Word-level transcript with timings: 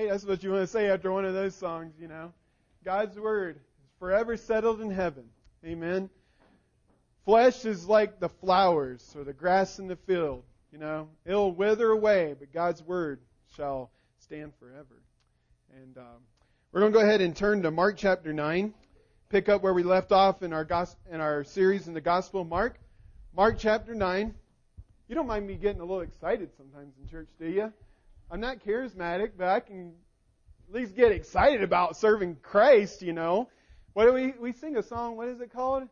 right? 0.00 0.10
That's 0.10 0.24
what 0.24 0.42
you 0.42 0.50
want 0.50 0.62
to 0.62 0.66
say 0.66 0.88
after 0.88 1.12
one 1.12 1.24
of 1.24 1.34
those 1.34 1.54
songs, 1.54 1.94
you 2.00 2.08
know. 2.08 2.32
God's 2.84 3.18
word 3.18 3.56
is 3.56 3.90
forever 3.98 4.36
settled 4.36 4.80
in 4.80 4.90
heaven. 4.90 5.24
Amen. 5.64 6.08
Flesh 7.24 7.64
is 7.64 7.86
like 7.86 8.18
the 8.18 8.28
flowers 8.28 9.14
or 9.14 9.24
the 9.24 9.32
grass 9.32 9.78
in 9.78 9.88
the 9.88 9.96
field. 9.96 10.42
You 10.72 10.78
know, 10.78 11.08
it'll 11.26 11.52
wither 11.52 11.90
away, 11.90 12.34
but 12.38 12.52
God's 12.52 12.82
word 12.82 13.20
shall 13.56 13.90
stand 14.20 14.52
forever. 14.58 15.02
And 15.82 15.98
um, 15.98 16.22
we're 16.72 16.80
going 16.80 16.92
to 16.92 16.98
go 16.98 17.04
ahead 17.04 17.20
and 17.20 17.36
turn 17.36 17.62
to 17.62 17.70
Mark 17.70 17.96
chapter 17.98 18.32
9, 18.32 18.72
pick 19.28 19.48
up 19.48 19.62
where 19.62 19.74
we 19.74 19.82
left 19.82 20.12
off 20.12 20.42
in 20.42 20.52
our, 20.52 20.66
in 21.10 21.20
our 21.20 21.44
series 21.44 21.88
in 21.88 21.94
the 21.94 22.00
Gospel 22.00 22.42
of 22.42 22.48
Mark. 22.48 22.78
Mark 23.36 23.56
chapter 23.58 23.94
9. 23.94 24.34
You 25.08 25.14
don't 25.14 25.26
mind 25.26 25.46
me 25.46 25.56
getting 25.56 25.80
a 25.80 25.84
little 25.84 26.02
excited 26.02 26.50
sometimes 26.56 26.94
in 27.02 27.08
church, 27.08 27.28
do 27.38 27.48
you? 27.48 27.72
I'm 28.32 28.40
not 28.40 28.64
charismatic, 28.64 29.32
but 29.36 29.48
I 29.48 29.58
can 29.58 29.92
at 30.68 30.74
least 30.74 30.94
get 30.94 31.10
excited 31.10 31.64
about 31.64 31.96
serving 31.96 32.36
Christ, 32.42 33.02
you 33.02 33.12
know. 33.12 33.48
What 33.92 34.04
do 34.04 34.12
we, 34.12 34.34
we 34.38 34.52
sing 34.52 34.76
a 34.76 34.84
song, 34.84 35.16
what 35.16 35.26
is 35.26 35.40
it 35.40 35.52
called? 35.52 35.88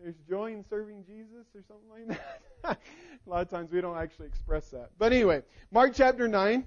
There's 0.00 0.16
joy 0.28 0.52
in 0.52 0.64
serving 0.68 1.04
Jesus 1.06 1.46
or 1.54 1.62
something 1.68 2.08
like 2.08 2.18
that. 2.64 2.80
a 3.26 3.30
lot 3.30 3.42
of 3.42 3.50
times 3.50 3.70
we 3.70 3.80
don't 3.80 3.96
actually 3.96 4.26
express 4.26 4.70
that. 4.70 4.90
But 4.98 5.12
anyway, 5.12 5.42
Mark 5.70 5.92
chapter 5.94 6.26
9. 6.26 6.66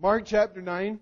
Mark 0.00 0.24
chapter 0.24 0.62
9. 0.62 1.00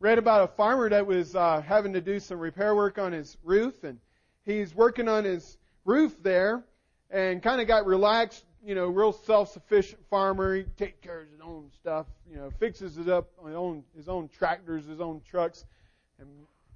Read 0.00 0.18
about 0.18 0.42
a 0.42 0.52
farmer 0.54 0.88
that 0.88 1.06
was 1.06 1.36
uh, 1.36 1.60
having 1.60 1.92
to 1.92 2.00
do 2.00 2.18
some 2.18 2.40
repair 2.40 2.74
work 2.74 2.98
on 2.98 3.12
his 3.12 3.36
roof, 3.44 3.84
and 3.84 3.98
he's 4.44 4.74
working 4.74 5.06
on 5.06 5.24
his 5.24 5.58
roof 5.84 6.20
there, 6.24 6.64
and 7.10 7.40
kind 7.40 7.60
of 7.60 7.68
got 7.68 7.86
relaxed, 7.86 8.44
you 8.68 8.74
know, 8.74 8.86
real 8.86 9.12
self-sufficient 9.12 9.98
farmer. 10.10 10.54
He 10.54 10.64
takes 10.76 11.00
care 11.00 11.22
of 11.22 11.30
his 11.30 11.40
own 11.40 11.70
stuff, 11.80 12.04
you 12.30 12.36
know, 12.36 12.50
fixes 12.60 12.98
it 12.98 13.08
up 13.08 13.30
on 13.40 13.46
his 13.46 13.56
own, 13.56 13.82
his 13.96 14.08
own 14.10 14.28
tractors, 14.28 14.84
his 14.84 15.00
own 15.00 15.22
trucks, 15.22 15.64
and, 16.20 16.28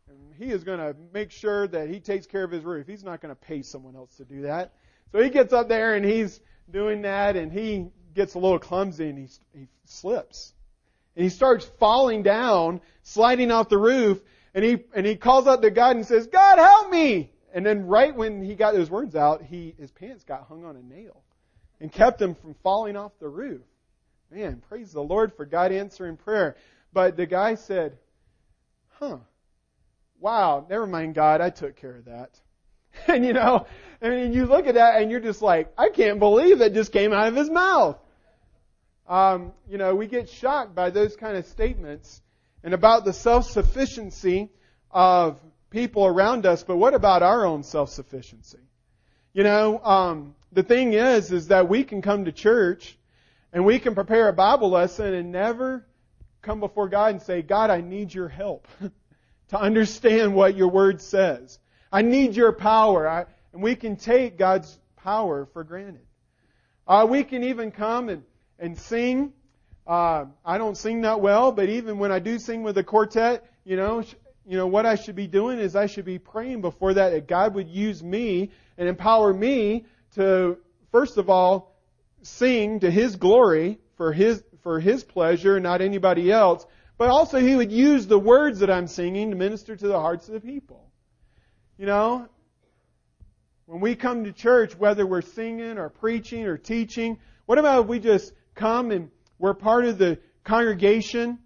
and 0.09 0.19
he 0.39 0.51
is 0.51 0.65
going 0.65 0.79
to 0.79 0.97
make 1.13 1.31
sure 1.31 1.69
that 1.69 1.91
he 1.91 2.01
takes 2.01 2.27
care 2.27 2.45
of 2.45 2.51
his 2.51 2.65
roof. 2.65 2.87
He's 2.87 3.05
not 3.05 3.21
going 3.21 3.29
to 3.29 3.39
pay 3.39 3.61
someone 3.61 3.95
else 3.95 4.17
to 4.17 4.25
do 4.25 4.41
that. 4.43 4.73
So 5.13 5.23
he 5.23 5.29
gets 5.29 5.53
up 5.53 5.69
there 5.69 5.95
and 5.95 6.03
he's 6.03 6.41
doing 6.71 7.03
that, 7.03 7.37
and 7.37 7.53
he 7.53 7.89
gets 8.15 8.33
a 8.33 8.39
little 8.39 8.59
clumsy 8.59 9.11
and 9.11 9.19
he, 9.19 9.29
he 9.53 9.69
slips. 9.85 10.55
And 11.15 11.25
he 11.25 11.29
starts 11.29 11.67
falling 11.79 12.23
down, 12.23 12.81
sliding 13.03 13.51
off 13.51 13.69
the 13.69 13.77
roof, 13.77 14.19
and 14.55 14.65
he, 14.65 14.79
and 14.95 15.05
he 15.05 15.17
calls 15.17 15.47
out 15.47 15.61
to 15.61 15.71
God 15.71 15.97
and 15.97 16.07
says, 16.07 16.27
God 16.27 16.57
help 16.57 16.91
me! 16.91 17.33
And 17.53 17.67
then 17.67 17.87
right 17.87 18.17
when 18.17 18.43
he 18.43 18.55
got 18.55 18.73
those 18.73 18.89
words 18.89 19.15
out, 19.15 19.43
he, 19.43 19.75
his 19.79 19.91
pants 19.91 20.25
got 20.25 20.47
hung 20.49 20.65
on 20.65 20.75
a 20.75 20.83
nail 20.83 21.23
and 21.83 21.93
kept 21.93 22.23
him 22.23 22.37
from 22.37 22.55
falling 22.63 22.97
off 22.97 23.11
the 23.19 23.29
roof. 23.29 23.61
Man, 24.31 24.63
praise 24.69 24.93
the 24.93 25.03
Lord 25.03 25.35
for 25.35 25.45
God 25.45 25.73
answering 25.73 26.17
prayer. 26.17 26.57
But 26.93 27.17
the 27.17 27.27
guy 27.27 27.57
said, 27.57 27.99
huh, 29.01 29.19
wow, 30.21 30.65
never 30.71 30.87
mind 30.87 31.17
God, 31.17 31.41
I 31.41 31.51
took 31.51 31.77
care 31.77 31.97
of 31.97 32.05
that. 32.07 32.31
And 33.09 33.25
you 33.25 33.33
know, 33.33 33.67
I 34.03 34.11
mean, 34.11 34.35
you 34.35 34.45
look 34.45 34.67
at 34.67 34.75
that 34.75 35.01
and 35.01 35.11
you're 35.11 35.19
just 35.19 35.41
like, 35.41 35.73
I 35.79 35.89
can't 35.89 36.19
believe 36.19 36.59
that 36.59 36.75
just 36.75 36.93
came 36.93 37.11
out 37.15 37.29
of 37.29 37.35
his 37.35 37.49
mouth. 37.49 37.99
Um, 39.09 39.53
you 39.67 39.79
know, 39.79 39.95
we 39.95 40.07
get 40.07 40.29
shocked 40.29 40.75
by 40.75 40.91
those 40.91 41.17
kind 41.17 41.39
of 41.39 41.47
statements 41.47 42.21
and 42.63 42.75
about 42.75 43.07
the 43.07 43.15
self-sufficiency 43.15 44.51
of 44.91 45.41
people 45.71 46.05
around 46.05 46.45
us, 46.45 46.63
but 46.63 46.77
what 46.77 46.93
about 46.93 47.23
our 47.23 47.47
own 47.47 47.63
self-sufficiency? 47.63 48.59
You 49.35 49.45
know, 49.45 49.83
um, 49.83 50.35
the 50.53 50.63
thing 50.63 50.93
is, 50.93 51.33
is 51.33 51.49
that 51.49 51.67
we 51.67 51.85
can 51.85 52.03
come 52.03 52.27
to 52.27 52.33
church 52.33 52.99
and 53.53 53.65
we 53.65 53.79
can 53.79 53.95
prepare 53.95 54.29
a 54.29 54.33
Bible 54.33 54.69
lesson 54.69 55.15
and 55.15 55.33
never 55.33 55.87
come 56.43 56.61
before 56.61 56.89
God 56.89 57.13
and 57.13 57.23
say, 57.23 57.41
God, 57.41 57.71
I 57.71 57.81
need 57.81 58.13
your 58.13 58.29
help 58.29 58.69
to 59.49 59.59
understand 59.59 60.35
what 60.35 60.55
your 60.55 60.69
word 60.69 61.01
says. 61.01 61.59
I 61.91 62.03
need 62.03 62.37
your 62.37 62.53
power. 62.53 63.09
I, 63.09 63.25
and 63.55 63.63
we 63.63 63.75
can 63.75 63.97
take 63.97 64.37
God's 64.37 64.79
power 64.97 65.47
for 65.53 65.65
granted. 65.65 66.07
Uh, 66.87 67.07
we 67.09 67.25
can 67.25 67.45
even 67.45 67.71
come 67.71 68.11
and, 68.11 68.25
and 68.59 68.77
sing. 68.77 69.33
Uh, 69.87 70.27
I 70.45 70.59
don't 70.59 70.77
sing 70.77 71.03
that 71.03 71.23
well, 71.23 71.53
but 71.53 71.71
even 71.71 71.99
when 71.99 72.13
I 72.13 72.19
do 72.19 72.39
sing 72.39 72.63
with 72.63 72.77
a 72.77 72.85
quartet, 72.85 73.51
you 73.65 73.77
know, 73.77 74.05
you 74.47 74.57
know, 74.57 74.67
what 74.67 74.87
I 74.87 74.97
should 74.97 75.15
be 75.15 75.27
doing 75.27 75.59
is 75.59 75.77
I 75.77 75.87
should 75.87 76.05
be 76.05 76.19
praying 76.19 76.61
before 76.61 76.95
that 76.95 77.11
that 77.11 77.29
God 77.29 77.55
would 77.55 77.69
use 77.69 78.03
me 78.03 78.51
and 78.77 78.89
empower 78.89 79.33
me 79.33 79.87
to, 80.15 80.59
first 80.91 81.17
of 81.17 81.31
all, 81.31 81.77
sing 82.23 82.81
to 82.81 82.91
His 82.91 83.17
glory 83.17 83.79
for 83.97 84.13
His, 84.13 84.43
for 84.63 84.81
His 84.81 85.05
pleasure, 85.05 85.61
not 85.61 85.81
anybody 85.81 86.31
else, 86.31 86.67
but 86.99 87.09
also 87.09 87.39
He 87.39 87.55
would 87.55 87.71
use 87.71 88.07
the 88.07 88.19
words 88.19 88.61
that 88.61 88.71
I'm 88.71 88.89
singing 88.89 89.31
to 89.31 89.37
minister 89.37 89.77
to 89.77 89.87
the 89.87 89.99
hearts 89.99 90.29
of 90.29 90.35
the 90.35 90.41
people. 90.41 90.91
You 91.79 91.87
know, 91.87 92.29
when 93.67 93.81
we 93.81 93.95
come 93.95 94.25
to 94.25 94.33
church, 94.33 94.77
whether 94.77 95.07
we're 95.07 95.23
singing 95.23 95.79
or 95.79 95.89
preaching 95.89 96.45
or 96.45 96.57
teaching, 96.57 97.19
what 97.47 97.59
about 97.59 97.83
if 97.83 97.87
we 97.89 98.01
just 98.01 98.33
come 98.55 98.91
and 98.91 99.11
we're 99.39 99.55
part 99.55 99.85
of 99.85 99.99
the 99.99 100.19
congregation 100.45 101.39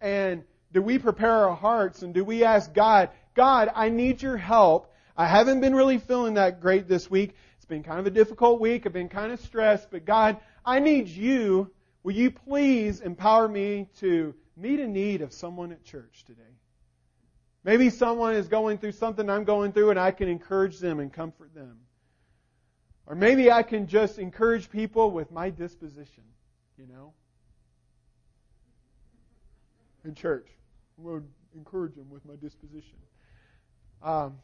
and 0.00 0.44
do 0.76 0.82
we 0.82 0.98
prepare 0.98 1.32
our 1.32 1.56
hearts 1.56 2.02
and 2.02 2.12
do 2.12 2.22
we 2.22 2.44
ask 2.44 2.74
God, 2.74 3.08
God, 3.34 3.70
I 3.74 3.88
need 3.88 4.20
your 4.20 4.36
help. 4.36 4.92
I 5.16 5.26
haven't 5.26 5.62
been 5.62 5.74
really 5.74 5.96
feeling 5.96 6.34
that 6.34 6.60
great 6.60 6.86
this 6.86 7.10
week. 7.10 7.34
It's 7.56 7.64
been 7.64 7.82
kind 7.82 7.98
of 7.98 8.06
a 8.06 8.10
difficult 8.10 8.60
week. 8.60 8.84
I've 8.84 8.92
been 8.92 9.08
kind 9.08 9.32
of 9.32 9.40
stressed, 9.40 9.90
but 9.90 10.04
God, 10.04 10.36
I 10.66 10.80
need 10.80 11.08
you. 11.08 11.70
Will 12.02 12.12
you 12.12 12.30
please 12.30 13.00
empower 13.00 13.48
me 13.48 13.88
to 14.00 14.34
meet 14.54 14.78
a 14.78 14.86
need 14.86 15.22
of 15.22 15.32
someone 15.32 15.72
at 15.72 15.82
church 15.82 16.24
today? 16.26 16.42
Maybe 17.64 17.88
someone 17.88 18.34
is 18.34 18.46
going 18.46 18.76
through 18.76 18.92
something 18.92 19.30
I'm 19.30 19.44
going 19.44 19.72
through 19.72 19.88
and 19.88 19.98
I 19.98 20.10
can 20.10 20.28
encourage 20.28 20.78
them 20.78 21.00
and 21.00 21.10
comfort 21.10 21.54
them. 21.54 21.78
Or 23.06 23.14
maybe 23.14 23.50
I 23.50 23.62
can 23.62 23.86
just 23.86 24.18
encourage 24.18 24.68
people 24.68 25.10
with 25.10 25.30
my 25.30 25.48
disposition, 25.48 26.24
you 26.76 26.86
know? 26.86 27.14
In 30.04 30.14
church. 30.14 30.46
I'm 30.98 31.24
encourage 31.54 31.94
them 31.94 32.10
with 32.10 32.24
my 32.24 32.36
disposition. 32.36 32.98
Um, 34.02 34.36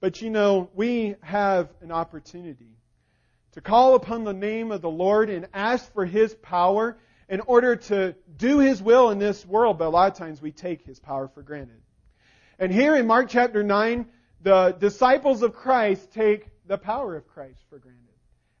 but 0.00 0.20
you 0.20 0.30
know, 0.30 0.70
we 0.74 1.16
have 1.20 1.68
an 1.80 1.90
opportunity 1.90 2.76
to 3.52 3.60
call 3.60 3.94
upon 3.94 4.24
the 4.24 4.32
name 4.32 4.70
of 4.70 4.82
the 4.82 4.90
Lord 4.90 5.30
and 5.30 5.48
ask 5.54 5.92
for 5.92 6.04
His 6.04 6.34
power 6.34 6.98
in 7.28 7.40
order 7.40 7.76
to 7.76 8.14
do 8.36 8.58
His 8.58 8.82
will 8.82 9.10
in 9.10 9.18
this 9.18 9.44
world. 9.44 9.78
But 9.78 9.86
a 9.86 9.90
lot 9.90 10.12
of 10.12 10.18
times 10.18 10.40
we 10.40 10.52
take 10.52 10.84
His 10.84 11.00
power 11.00 11.28
for 11.28 11.42
granted. 11.42 11.80
And 12.58 12.72
here 12.72 12.96
in 12.96 13.06
Mark 13.06 13.28
chapter 13.28 13.62
9, 13.62 14.06
the 14.42 14.76
disciples 14.78 15.42
of 15.42 15.54
Christ 15.54 16.12
take 16.12 16.48
the 16.66 16.78
power 16.78 17.16
of 17.16 17.26
Christ 17.26 17.64
for 17.68 17.78
granted. 17.78 18.02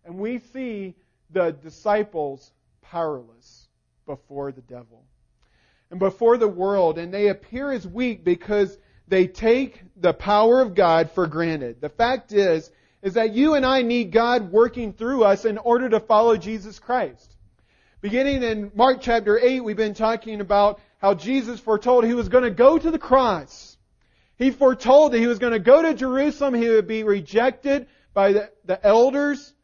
And 0.04 0.18
we 0.18 0.38
see 0.38 0.94
the 1.30 1.52
disciples 1.52 2.52
powerless 2.82 3.68
before 4.06 4.52
the 4.52 4.62
devil 4.62 5.04
and 5.90 5.98
before 5.98 6.36
the 6.36 6.48
world, 6.48 6.98
and 6.98 7.12
they 7.12 7.28
appear 7.28 7.70
as 7.70 7.86
weak 7.86 8.24
because 8.24 8.76
they 9.08 9.26
take 9.26 9.82
the 9.96 10.12
power 10.12 10.60
of 10.60 10.74
God 10.74 11.10
for 11.12 11.26
granted. 11.26 11.80
The 11.80 11.88
fact 11.88 12.32
is, 12.32 12.70
is 13.02 13.14
that 13.14 13.34
you 13.34 13.54
and 13.54 13.64
I 13.64 13.82
need 13.82 14.10
God 14.10 14.50
working 14.50 14.92
through 14.92 15.24
us 15.24 15.44
in 15.44 15.58
order 15.58 15.88
to 15.90 16.00
follow 16.00 16.36
Jesus 16.36 16.78
Christ. 16.78 17.36
Beginning 18.00 18.42
in 18.42 18.72
Mark 18.74 19.00
chapter 19.00 19.38
8, 19.38 19.60
we've 19.60 19.76
been 19.76 19.94
talking 19.94 20.40
about 20.40 20.80
how 20.98 21.14
Jesus 21.14 21.60
foretold 21.60 22.04
he 22.04 22.14
was 22.14 22.28
going 22.28 22.44
to 22.44 22.50
go 22.50 22.78
to 22.78 22.90
the 22.90 22.98
cross. 22.98 23.76
He 24.36 24.50
foretold 24.50 25.12
that 25.12 25.18
he 25.18 25.26
was 25.26 25.38
going 25.38 25.52
to 25.52 25.58
go 25.58 25.82
to 25.82 25.94
Jerusalem, 25.94 26.54
he 26.54 26.68
would 26.68 26.86
be 26.86 27.04
rejected 27.04 27.86
by 28.12 28.32
the, 28.32 28.50
the 28.64 28.84
elders, 28.84 29.54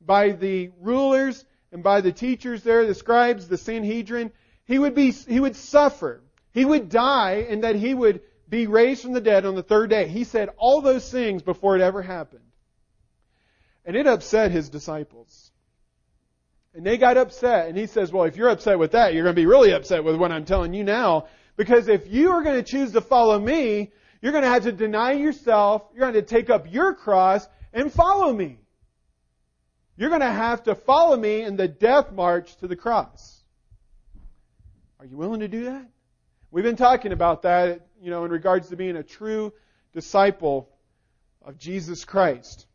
by 0.00 0.30
the 0.30 0.70
rulers, 0.80 1.44
and 1.70 1.82
by 1.82 2.02
the 2.02 2.12
teachers 2.12 2.62
there, 2.62 2.86
the 2.86 2.94
scribes, 2.94 3.48
the 3.48 3.58
Sanhedrin, 3.58 4.30
he 4.72 4.78
would 4.78 4.94
be, 4.94 5.10
he 5.10 5.38
would 5.38 5.54
suffer. 5.54 6.22
He 6.52 6.64
would 6.64 6.88
die 6.88 7.46
and 7.48 7.62
that 7.62 7.76
he 7.76 7.92
would 7.92 8.22
be 8.48 8.66
raised 8.66 9.02
from 9.02 9.12
the 9.12 9.20
dead 9.20 9.44
on 9.44 9.54
the 9.54 9.62
third 9.62 9.90
day. 9.90 10.08
He 10.08 10.24
said 10.24 10.48
all 10.56 10.80
those 10.80 11.10
things 11.10 11.42
before 11.42 11.76
it 11.76 11.82
ever 11.82 12.00
happened. 12.00 12.44
And 13.84 13.96
it 13.96 14.06
upset 14.06 14.50
his 14.50 14.70
disciples. 14.70 15.50
And 16.74 16.86
they 16.86 16.96
got 16.96 17.18
upset. 17.18 17.68
And 17.68 17.76
he 17.76 17.86
says, 17.86 18.10
well, 18.10 18.24
if 18.24 18.36
you're 18.36 18.48
upset 18.48 18.78
with 18.78 18.92
that, 18.92 19.12
you're 19.12 19.24
going 19.24 19.34
to 19.34 19.40
be 19.40 19.46
really 19.46 19.72
upset 19.72 20.04
with 20.04 20.16
what 20.16 20.32
I'm 20.32 20.46
telling 20.46 20.72
you 20.72 20.84
now. 20.84 21.26
Because 21.56 21.88
if 21.88 22.10
you 22.10 22.30
are 22.30 22.42
going 22.42 22.56
to 22.56 22.62
choose 22.62 22.92
to 22.92 23.02
follow 23.02 23.38
me, 23.38 23.92
you're 24.22 24.32
going 24.32 24.44
to 24.44 24.48
have 24.48 24.62
to 24.62 24.72
deny 24.72 25.12
yourself. 25.12 25.82
You're 25.92 26.10
going 26.10 26.14
to 26.14 26.22
take 26.22 26.48
up 26.48 26.72
your 26.72 26.94
cross 26.94 27.46
and 27.74 27.92
follow 27.92 28.32
me. 28.32 28.58
You're 29.98 30.08
going 30.08 30.22
to 30.22 30.32
have 30.32 30.62
to 30.62 30.74
follow 30.74 31.16
me 31.16 31.42
in 31.42 31.56
the 31.56 31.68
death 31.68 32.10
march 32.10 32.56
to 32.56 32.68
the 32.68 32.76
cross. 32.76 33.41
Are 35.02 35.06
you 35.06 35.16
willing 35.16 35.40
to 35.40 35.48
do 35.48 35.64
that? 35.64 35.84
We've 36.52 36.62
been 36.62 36.76
talking 36.76 37.10
about 37.10 37.42
that, 37.42 37.88
you 38.00 38.08
know, 38.08 38.24
in 38.24 38.30
regards 38.30 38.68
to 38.68 38.76
being 38.76 38.94
a 38.94 39.02
true 39.02 39.52
disciple 39.92 40.68
of 41.44 41.58
Jesus 41.58 42.04
Christ. 42.04 42.68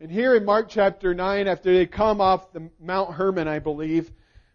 And 0.00 0.10
here 0.10 0.34
in 0.34 0.46
Mark 0.46 0.70
chapter 0.70 1.12
9, 1.12 1.46
after 1.46 1.74
they 1.74 1.84
come 1.84 2.22
off 2.22 2.54
the 2.54 2.70
Mount 2.80 3.12
Hermon, 3.12 3.48
I 3.48 3.58
believe, 3.58 4.10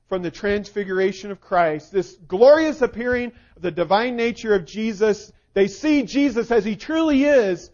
from 0.10 0.24
the 0.24 0.32
transfiguration 0.32 1.30
of 1.30 1.40
Christ, 1.40 1.92
this 1.92 2.18
glorious 2.28 2.81
appearing 2.81 3.31
of 3.56 3.62
the 3.62 3.70
divine 3.70 4.16
nature 4.16 4.56
of 4.56 4.66
Jesus. 4.66 5.31
They 5.54 5.68
see 5.68 6.02
Jesus 6.02 6.50
as 6.50 6.66
he 6.66 6.76
truly 6.76 7.26
is, 7.26 7.70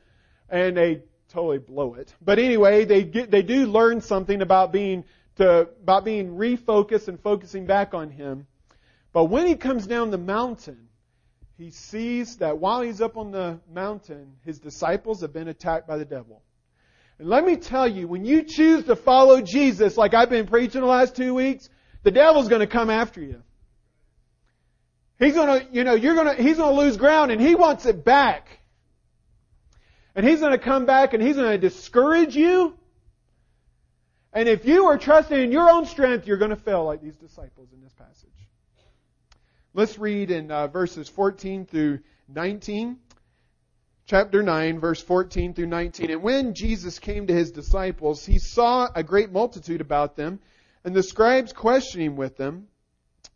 and 0.49 0.75
they 0.75 1.03
totally 1.29 1.59
blow 1.59 1.93
it. 1.93 2.13
But 2.21 2.39
anyway, 2.39 2.83
they 2.83 3.03
get, 3.03 3.31
they 3.31 3.41
do 3.41 3.67
learn 3.67 4.01
something 4.01 4.41
about 4.41 4.73
being 4.73 5.05
to, 5.41 5.69
about 5.83 6.05
being 6.05 6.37
refocused 6.37 7.07
and 7.07 7.19
focusing 7.19 7.65
back 7.65 7.93
on 7.93 8.09
him. 8.09 8.47
But 9.13 9.25
when 9.25 9.45
he 9.45 9.55
comes 9.55 9.85
down 9.85 10.09
the 10.09 10.17
mountain, 10.17 10.87
he 11.57 11.69
sees 11.69 12.37
that 12.37 12.57
while 12.57 12.81
he's 12.81 13.01
up 13.01 13.17
on 13.17 13.31
the 13.31 13.59
mountain, 13.71 14.33
his 14.45 14.59
disciples 14.59 15.21
have 15.21 15.33
been 15.33 15.47
attacked 15.47 15.87
by 15.87 15.97
the 15.97 16.05
devil. 16.05 16.41
And 17.19 17.27
let 17.27 17.45
me 17.45 17.55
tell 17.55 17.87
you, 17.87 18.07
when 18.07 18.25
you 18.25 18.43
choose 18.43 18.85
to 18.85 18.95
follow 18.95 19.41
Jesus, 19.41 19.95
like 19.95 20.13
I've 20.13 20.29
been 20.29 20.47
preaching 20.47 20.81
the 20.81 20.87
last 20.87 21.15
two 21.15 21.35
weeks, 21.35 21.69
the 22.03 22.09
devil's 22.09 22.47
going 22.47 22.61
to 22.61 22.67
come 22.67 22.89
after 22.89 23.21
you. 23.21 23.43
He's 25.19 25.35
going 25.35 25.59
to, 25.59 25.67
you 25.71 25.83
know, 25.83 25.93
you're 25.93 26.15
going 26.15 26.35
to, 26.35 26.41
he's 26.41 26.57
going 26.57 26.75
to 26.75 26.81
lose 26.81 26.97
ground 26.97 27.31
and 27.31 27.39
he 27.39 27.53
wants 27.53 27.85
it 27.85 28.03
back. 28.03 28.47
And 30.15 30.27
he's 30.27 30.39
going 30.39 30.53
to 30.53 30.57
come 30.57 30.87
back 30.87 31.13
and 31.13 31.21
he's 31.21 31.35
going 31.35 31.51
to 31.51 31.57
discourage 31.59 32.35
you. 32.35 32.75
And 34.33 34.47
if 34.47 34.65
you 34.65 34.85
are 34.85 34.97
trusting 34.97 35.37
in 35.37 35.51
your 35.51 35.69
own 35.69 35.85
strength, 35.85 36.25
you're 36.25 36.37
going 36.37 36.51
to 36.51 36.55
fail 36.55 36.85
like 36.85 37.01
these 37.01 37.17
disciples 37.17 37.69
in 37.73 37.81
this 37.81 37.93
passage. 37.93 38.29
Let's 39.73 39.97
read 39.97 40.31
in 40.31 40.51
uh, 40.51 40.67
verses 40.67 41.09
14 41.09 41.65
through 41.65 41.99
19. 42.29 42.97
Chapter 44.05 44.43
9, 44.43 44.79
verse 44.79 45.01
14 45.01 45.53
through 45.53 45.67
19. 45.67 46.11
And 46.11 46.23
when 46.23 46.53
Jesus 46.53 46.99
came 46.99 47.27
to 47.27 47.33
his 47.33 47.51
disciples, 47.51 48.25
he 48.25 48.39
saw 48.39 48.89
a 48.93 49.03
great 49.03 49.31
multitude 49.31 49.79
about 49.79 50.15
them, 50.17 50.39
and 50.83 50.93
the 50.93 51.03
scribes 51.03 51.53
questioning 51.53 52.15
with 52.15 52.35
them. 52.35 52.67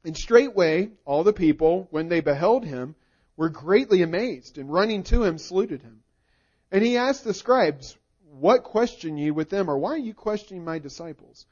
And 0.04 0.18
straightway 0.18 0.90
all 1.06 1.24
the 1.24 1.34
people, 1.34 1.88
when 1.92 2.10
they 2.10 2.20
beheld 2.20 2.66
him, 2.66 2.96
were 3.38 3.50
greatly 3.50 4.02
amazed, 4.02 4.58
and 4.58 4.72
running 4.72 5.04
to 5.04 5.24
him 5.24 5.38
saluted 5.38 5.82
him. 5.82 6.04
And 6.72 6.84
he 6.84 6.98
asked 6.98 7.24
the 7.24 7.34
scribes, 7.34 7.96
What 8.40 8.64
question 8.64 9.18
ye 9.18 9.32
with 9.32 9.50
them, 9.50 9.70
or 9.70 9.78
why 9.78 9.92
are 9.92 9.98
you 9.98 10.14
questioning 10.14 10.66
my 10.66 10.80
disciples? 10.80 11.46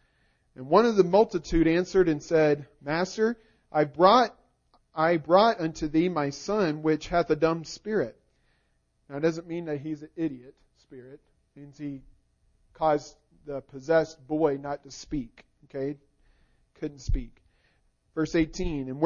And 0.55 0.67
one 0.67 0.85
of 0.85 0.95
the 0.97 1.03
multitude 1.03 1.67
answered 1.67 2.09
and 2.09 2.21
said, 2.21 2.67
Master, 2.81 3.37
I 3.71 3.85
brought 3.85 4.37
I 4.95 5.17
brought 5.17 5.59
unto 5.59 5.87
thee 5.87 6.09
my 6.09 6.29
son, 6.29 6.83
which 6.83 7.07
hath 7.07 7.29
a 7.31 7.35
dumb 7.35 7.63
spirit. 7.63 8.15
Now, 9.09 9.17
it 9.17 9.21
doesn't 9.21 9.47
mean 9.47 9.65
that 9.65 9.79
he's 9.79 10.03
an 10.03 10.09
idiot 10.15 10.55
spirit. 10.81 11.19
It 11.55 11.59
means 11.59 11.77
he 11.77 12.01
caused 12.73 13.15
the 13.45 13.61
possessed 13.61 14.25
boy 14.27 14.57
not 14.61 14.83
to 14.83 14.91
speak. 14.91 15.45
Okay? 15.65 15.97
Couldn't 16.75 16.99
speak. 16.99 17.41
Verse 18.13 18.35
18, 18.35 18.89
and, 18.89 19.01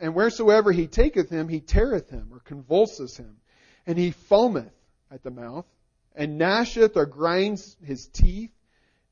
and 0.00 0.14
wheresoever 0.14 0.70
he 0.70 0.86
taketh 0.86 1.28
him, 1.28 1.48
he 1.48 1.58
teareth 1.58 2.10
him, 2.10 2.28
or 2.32 2.38
convulses 2.38 3.16
him, 3.16 3.38
and 3.86 3.98
he 3.98 4.12
foameth 4.12 4.70
at 5.10 5.24
the 5.24 5.32
mouth, 5.32 5.66
and 6.14 6.40
gnasheth 6.40 6.96
or 6.96 7.06
grinds 7.06 7.76
his 7.84 8.06
teeth, 8.06 8.52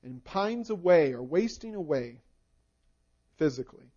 and 0.02 0.24
pines 0.24 0.70
away, 0.70 1.12
or 1.12 1.22
wasting 1.22 1.74
away 1.74 2.20
physically. 3.36 3.90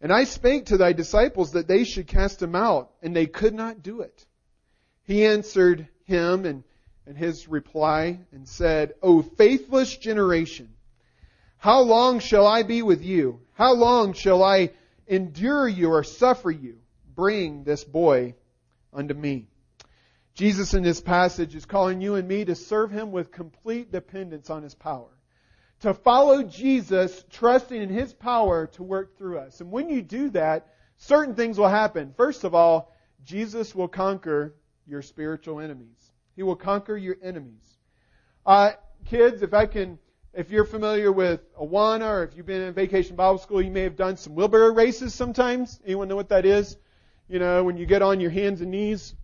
And 0.00 0.12
I 0.12 0.24
spake 0.24 0.66
to 0.66 0.76
thy 0.76 0.92
disciples 0.92 1.52
that 1.52 1.66
they 1.66 1.84
should 1.84 2.06
cast 2.06 2.40
him 2.40 2.54
out, 2.54 2.90
and 3.02 3.14
they 3.14 3.26
could 3.26 3.54
not 3.54 3.82
do 3.82 4.02
it. 4.02 4.26
He 5.04 5.26
answered 5.26 5.88
him 6.04 6.44
and, 6.44 6.62
and 7.06 7.16
his 7.16 7.48
reply 7.48 8.20
and 8.30 8.46
said, 8.46 8.94
O 9.02 9.22
faithless 9.22 9.96
generation, 9.96 10.68
how 11.56 11.80
long 11.80 12.20
shall 12.20 12.46
I 12.46 12.62
be 12.62 12.82
with 12.82 13.02
you? 13.02 13.40
How 13.54 13.74
long 13.74 14.12
shall 14.12 14.44
I 14.44 14.70
endure 15.08 15.66
you 15.66 15.90
or 15.90 16.04
suffer 16.04 16.50
you? 16.50 16.78
Bring 17.16 17.64
this 17.64 17.82
boy 17.82 18.34
unto 18.92 19.14
me. 19.14 19.48
Jesus 20.38 20.72
in 20.72 20.82
this 20.82 21.00
passage 21.00 21.54
is 21.54 21.66
calling 21.66 22.00
you 22.00 22.14
and 22.14 22.26
me 22.26 22.44
to 22.44 22.54
serve 22.54 22.90
him 22.90 23.12
with 23.12 23.30
complete 23.30 23.92
dependence 23.92 24.50
on 24.50 24.62
his 24.62 24.74
power 24.74 25.10
to 25.80 25.94
follow 25.94 26.42
Jesus, 26.42 27.24
trusting 27.30 27.80
in 27.80 27.88
His 27.88 28.12
power 28.12 28.66
to 28.68 28.82
work 28.82 29.16
through 29.16 29.38
us. 29.38 29.60
And 29.60 29.70
when 29.70 29.88
you 29.88 30.02
do 30.02 30.30
that, 30.30 30.66
certain 30.96 31.34
things 31.34 31.58
will 31.58 31.68
happen. 31.68 32.12
First 32.16 32.44
of 32.44 32.54
all, 32.54 32.92
Jesus 33.24 33.74
will 33.74 33.88
conquer 33.88 34.54
your 34.86 35.02
spiritual 35.02 35.60
enemies. 35.60 36.12
He 36.34 36.42
will 36.42 36.56
conquer 36.56 36.96
your 36.96 37.16
enemies. 37.22 37.76
Uh, 38.44 38.72
kids, 39.04 39.42
if 39.42 39.54
I 39.54 39.66
can, 39.66 39.98
if 40.32 40.50
you're 40.50 40.64
familiar 40.64 41.12
with 41.12 41.40
Awana 41.54 42.08
or 42.08 42.24
if 42.24 42.36
you've 42.36 42.46
been 42.46 42.62
in 42.62 42.74
vacation 42.74 43.14
Bible 43.14 43.38
school, 43.38 43.62
you 43.62 43.70
may 43.70 43.82
have 43.82 43.96
done 43.96 44.16
some 44.16 44.34
wheelbarrow 44.34 44.72
races 44.72 45.14
sometimes. 45.14 45.80
Anyone 45.84 46.08
know 46.08 46.16
what 46.16 46.30
that 46.30 46.46
is? 46.46 46.76
You 47.28 47.38
know, 47.38 47.62
when 47.62 47.76
you 47.76 47.86
get 47.86 48.02
on 48.02 48.20
your 48.20 48.30
hands 48.30 48.62
and 48.62 48.70
knees, 48.70 49.14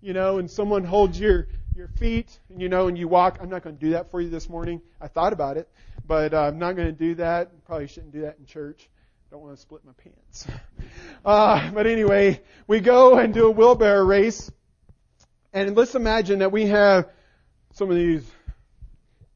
you 0.00 0.12
know, 0.12 0.38
and 0.38 0.50
someone 0.50 0.84
holds 0.84 1.18
your 1.18 1.48
your 1.74 1.88
feet, 1.88 2.38
and 2.48 2.60
you 2.60 2.68
know, 2.68 2.88
and 2.88 2.96
you 2.96 3.08
walk. 3.08 3.38
I'm 3.40 3.50
not 3.50 3.62
going 3.62 3.76
to 3.76 3.80
do 3.80 3.90
that 3.92 4.10
for 4.10 4.20
you 4.20 4.30
this 4.30 4.48
morning. 4.48 4.80
I 5.00 5.08
thought 5.08 5.32
about 5.32 5.56
it, 5.56 5.68
but 6.06 6.32
uh, 6.32 6.42
I'm 6.42 6.58
not 6.58 6.76
going 6.76 6.88
to 6.88 6.98
do 6.98 7.14
that. 7.16 7.64
Probably 7.64 7.86
shouldn't 7.86 8.12
do 8.12 8.22
that 8.22 8.36
in 8.38 8.46
church. 8.46 8.88
Don't 9.30 9.42
want 9.42 9.56
to 9.56 9.60
split 9.60 9.82
my 9.84 9.92
pants. 9.92 10.46
Uh, 11.24 11.72
but 11.72 11.88
anyway, 11.88 12.40
we 12.68 12.78
go 12.78 13.18
and 13.18 13.34
do 13.34 13.46
a 13.48 13.50
wheelbarrow 13.50 14.04
race, 14.04 14.48
and 15.52 15.76
let's 15.76 15.96
imagine 15.96 16.38
that 16.38 16.52
we 16.52 16.66
have 16.66 17.08
some 17.72 17.90
of 17.90 17.96
these 17.96 18.24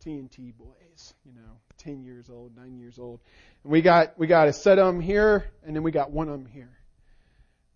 TNT 0.05 0.55
boys, 0.57 1.15
you 1.27 1.33
know, 1.33 1.59
10 1.79 2.05
years 2.05 2.31
old, 2.31 2.57
9 2.57 2.79
years 2.79 2.97
old. 2.97 3.19
And 3.65 3.73
we 3.73 3.83
got, 3.83 4.17
we 4.17 4.29
got 4.29 4.47
a 4.47 4.53
set 4.53 4.79
of 4.79 4.87
them 4.87 5.01
here, 5.01 5.51
and 5.65 5.75
then 5.75 5.83
we 5.83 5.91
got 5.91 6.13
one 6.13 6.29
of 6.29 6.35
them 6.35 6.47
here. 6.47 6.71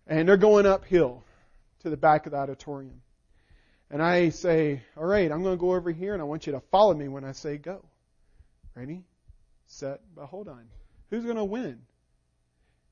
And 0.07 0.29
they're 0.29 0.37
going 0.37 0.65
uphill 0.65 1.25
to 1.85 1.89
the 1.89 1.97
back 1.97 2.25
of 2.25 2.33
the 2.33 2.37
auditorium 2.37 3.01
and 3.89 4.01
I 4.01 4.29
say, 4.29 4.81
all 4.97 5.05
right, 5.05 5.31
I'm 5.31 5.43
going 5.43 5.55
to 5.55 5.61
go 5.61 5.73
over 5.73 5.91
here 5.91 6.13
and 6.13 6.21
I 6.21 6.25
want 6.25 6.47
you 6.47 6.53
to 6.53 6.59
follow 6.71 6.93
me 6.93 7.07
when 7.07 7.23
I 7.23 7.33
say 7.33 7.57
go. 7.57 7.85
Ready? 8.75 9.03
Set, 9.67 10.01
but 10.15 10.25
hold 10.25 10.47
on. 10.47 10.65
Who's 11.09 11.23
going 11.23 11.37
to 11.37 11.45
win? 11.45 11.79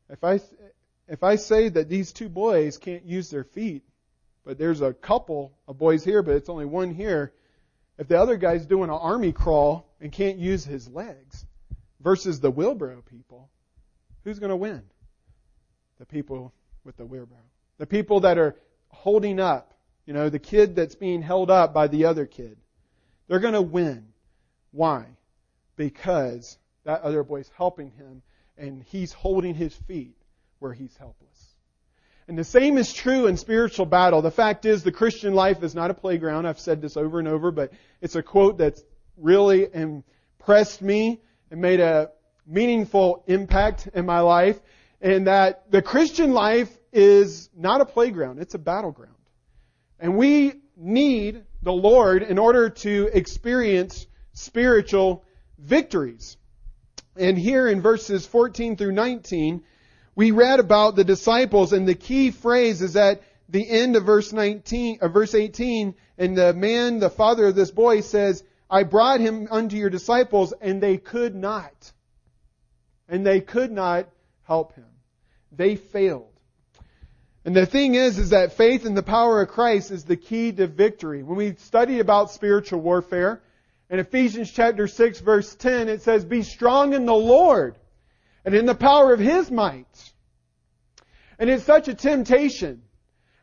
If 0.09 0.23
I, 0.23 0.39
if 1.07 1.23
I 1.23 1.35
say 1.35 1.69
that 1.69 1.89
these 1.89 2.13
two 2.13 2.29
boys 2.29 2.77
can't 2.77 3.05
use 3.05 3.29
their 3.29 3.43
feet, 3.43 3.83
but 4.45 4.57
there's 4.57 4.81
a 4.81 4.93
couple 4.93 5.57
of 5.67 5.77
boys 5.77 6.03
here, 6.03 6.21
but 6.21 6.35
it's 6.35 6.49
only 6.49 6.65
one 6.65 6.93
here, 6.93 7.33
if 7.97 8.07
the 8.07 8.19
other 8.19 8.37
guy's 8.37 8.65
doing 8.65 8.89
an 8.89 8.95
army 8.95 9.31
crawl 9.31 9.87
and 9.99 10.11
can't 10.11 10.37
use 10.37 10.63
his 10.63 10.87
legs 10.87 11.45
versus 12.01 12.39
the 12.39 12.51
wheelbarrow 12.51 13.01
people, 13.01 13.49
who's 14.23 14.39
going 14.39 14.49
to 14.51 14.55
win? 14.55 14.83
The 15.99 16.05
people 16.05 16.53
with 16.83 16.97
the 16.97 17.05
wheelbarrow. 17.05 17.41
The 17.77 17.87
people 17.87 18.21
that 18.21 18.37
are 18.37 18.55
holding 18.93 19.39
up 19.39 19.73
you 20.05 20.13
know, 20.13 20.29
the 20.29 20.39
kid 20.39 20.75
that's 20.75 20.95
being 20.95 21.21
held 21.21 21.49
up 21.49 21.73
by 21.73 21.87
the 21.87 22.05
other 22.05 22.25
kid. 22.25 22.57
They're 23.27 23.39
going 23.39 23.53
to 23.53 23.61
win. 23.61 24.07
Why? 24.71 25.05
Because 25.75 26.57
that 26.83 27.01
other 27.01 27.23
boy's 27.23 27.49
helping 27.55 27.91
him 27.91 28.21
and 28.57 28.83
he's 28.83 29.13
holding 29.13 29.55
his 29.55 29.73
feet 29.73 30.17
where 30.59 30.73
he's 30.73 30.95
helpless. 30.97 31.29
And 32.27 32.37
the 32.37 32.43
same 32.43 32.77
is 32.77 32.93
true 32.93 33.27
in 33.27 33.37
spiritual 33.37 33.85
battle. 33.85 34.21
The 34.21 34.31
fact 34.31 34.65
is 34.65 34.83
the 34.83 34.91
Christian 34.91 35.33
life 35.33 35.63
is 35.63 35.75
not 35.75 35.91
a 35.91 35.93
playground. 35.93 36.45
I've 36.45 36.59
said 36.59 36.81
this 36.81 36.95
over 36.97 37.19
and 37.19 37.27
over, 37.27 37.51
but 37.51 37.71
it's 38.01 38.15
a 38.15 38.23
quote 38.23 38.57
that's 38.57 38.83
really 39.17 39.67
impressed 39.73 40.81
me 40.81 41.21
and 41.51 41.61
made 41.61 41.79
a 41.79 42.11
meaningful 42.45 43.23
impact 43.27 43.87
in 43.93 44.05
my 44.05 44.19
life. 44.19 44.59
And 45.01 45.27
that 45.27 45.69
the 45.71 45.81
Christian 45.81 46.33
life 46.33 46.69
is 46.93 47.49
not 47.55 47.81
a 47.81 47.85
playground, 47.85 48.39
it's 48.39 48.53
a 48.53 48.59
battleground. 48.59 49.15
And 49.99 50.15
we 50.17 50.53
need 50.77 51.43
the 51.61 51.73
Lord 51.73 52.23
in 52.23 52.37
order 52.37 52.69
to 52.69 53.09
experience 53.13 54.05
spiritual 54.33 55.23
victories. 55.57 56.37
And 57.15 57.37
here 57.37 57.67
in 57.67 57.81
verses 57.81 58.25
14 58.25 58.75
through 58.75 58.91
19, 58.91 59.63
we 60.15 60.31
read 60.31 60.59
about 60.59 60.95
the 60.95 61.03
disciples 61.03 61.73
and 61.73 61.87
the 61.87 61.95
key 61.95 62.31
phrase 62.31 62.81
is 62.81 62.95
at 62.95 63.23
the 63.49 63.67
end 63.67 63.95
of 63.95 64.05
verse 64.05 64.33
19, 64.33 64.99
of 65.01 65.13
verse 65.13 65.35
18, 65.35 65.95
and 66.17 66.37
the 66.37 66.53
man, 66.53 66.99
the 66.99 67.09
father 67.09 67.47
of 67.47 67.55
this 67.55 67.71
boy 67.71 68.01
says, 68.01 68.43
I 68.69 68.83
brought 68.83 69.19
him 69.19 69.47
unto 69.51 69.75
your 69.75 69.89
disciples 69.89 70.53
and 70.59 70.81
they 70.81 70.97
could 70.97 71.35
not. 71.35 71.91
And 73.07 73.25
they 73.25 73.41
could 73.41 73.71
not 73.71 74.07
help 74.43 74.73
him. 74.73 74.87
They 75.51 75.75
failed. 75.75 76.32
And 77.45 77.55
the 77.55 77.65
thing 77.65 77.95
is, 77.95 78.17
is 78.17 78.29
that 78.29 78.53
faith 78.53 78.85
in 78.85 78.93
the 78.93 79.03
power 79.03 79.41
of 79.41 79.49
Christ 79.49 79.91
is 79.91 80.05
the 80.05 80.15
key 80.15 80.51
to 80.53 80.67
victory. 80.67 81.23
When 81.23 81.37
we 81.37 81.55
study 81.55 81.99
about 81.99 82.31
spiritual 82.31 82.79
warfare, 82.79 83.41
in 83.89 83.99
Ephesians 83.99 84.51
chapter 84.51 84.87
6 84.87 85.19
verse 85.19 85.53
10, 85.55 85.89
it 85.89 86.01
says, 86.01 86.23
be 86.23 86.41
strong 86.41 86.93
in 86.93 87.05
the 87.05 87.13
Lord 87.13 87.77
and 88.45 88.55
in 88.55 88.65
the 88.65 88.75
power 88.75 89.13
of 89.13 89.19
His 89.19 89.51
might. 89.51 90.11
And 91.37 91.49
it's 91.49 91.65
such 91.65 91.89
a 91.89 91.93
temptation 91.93 92.81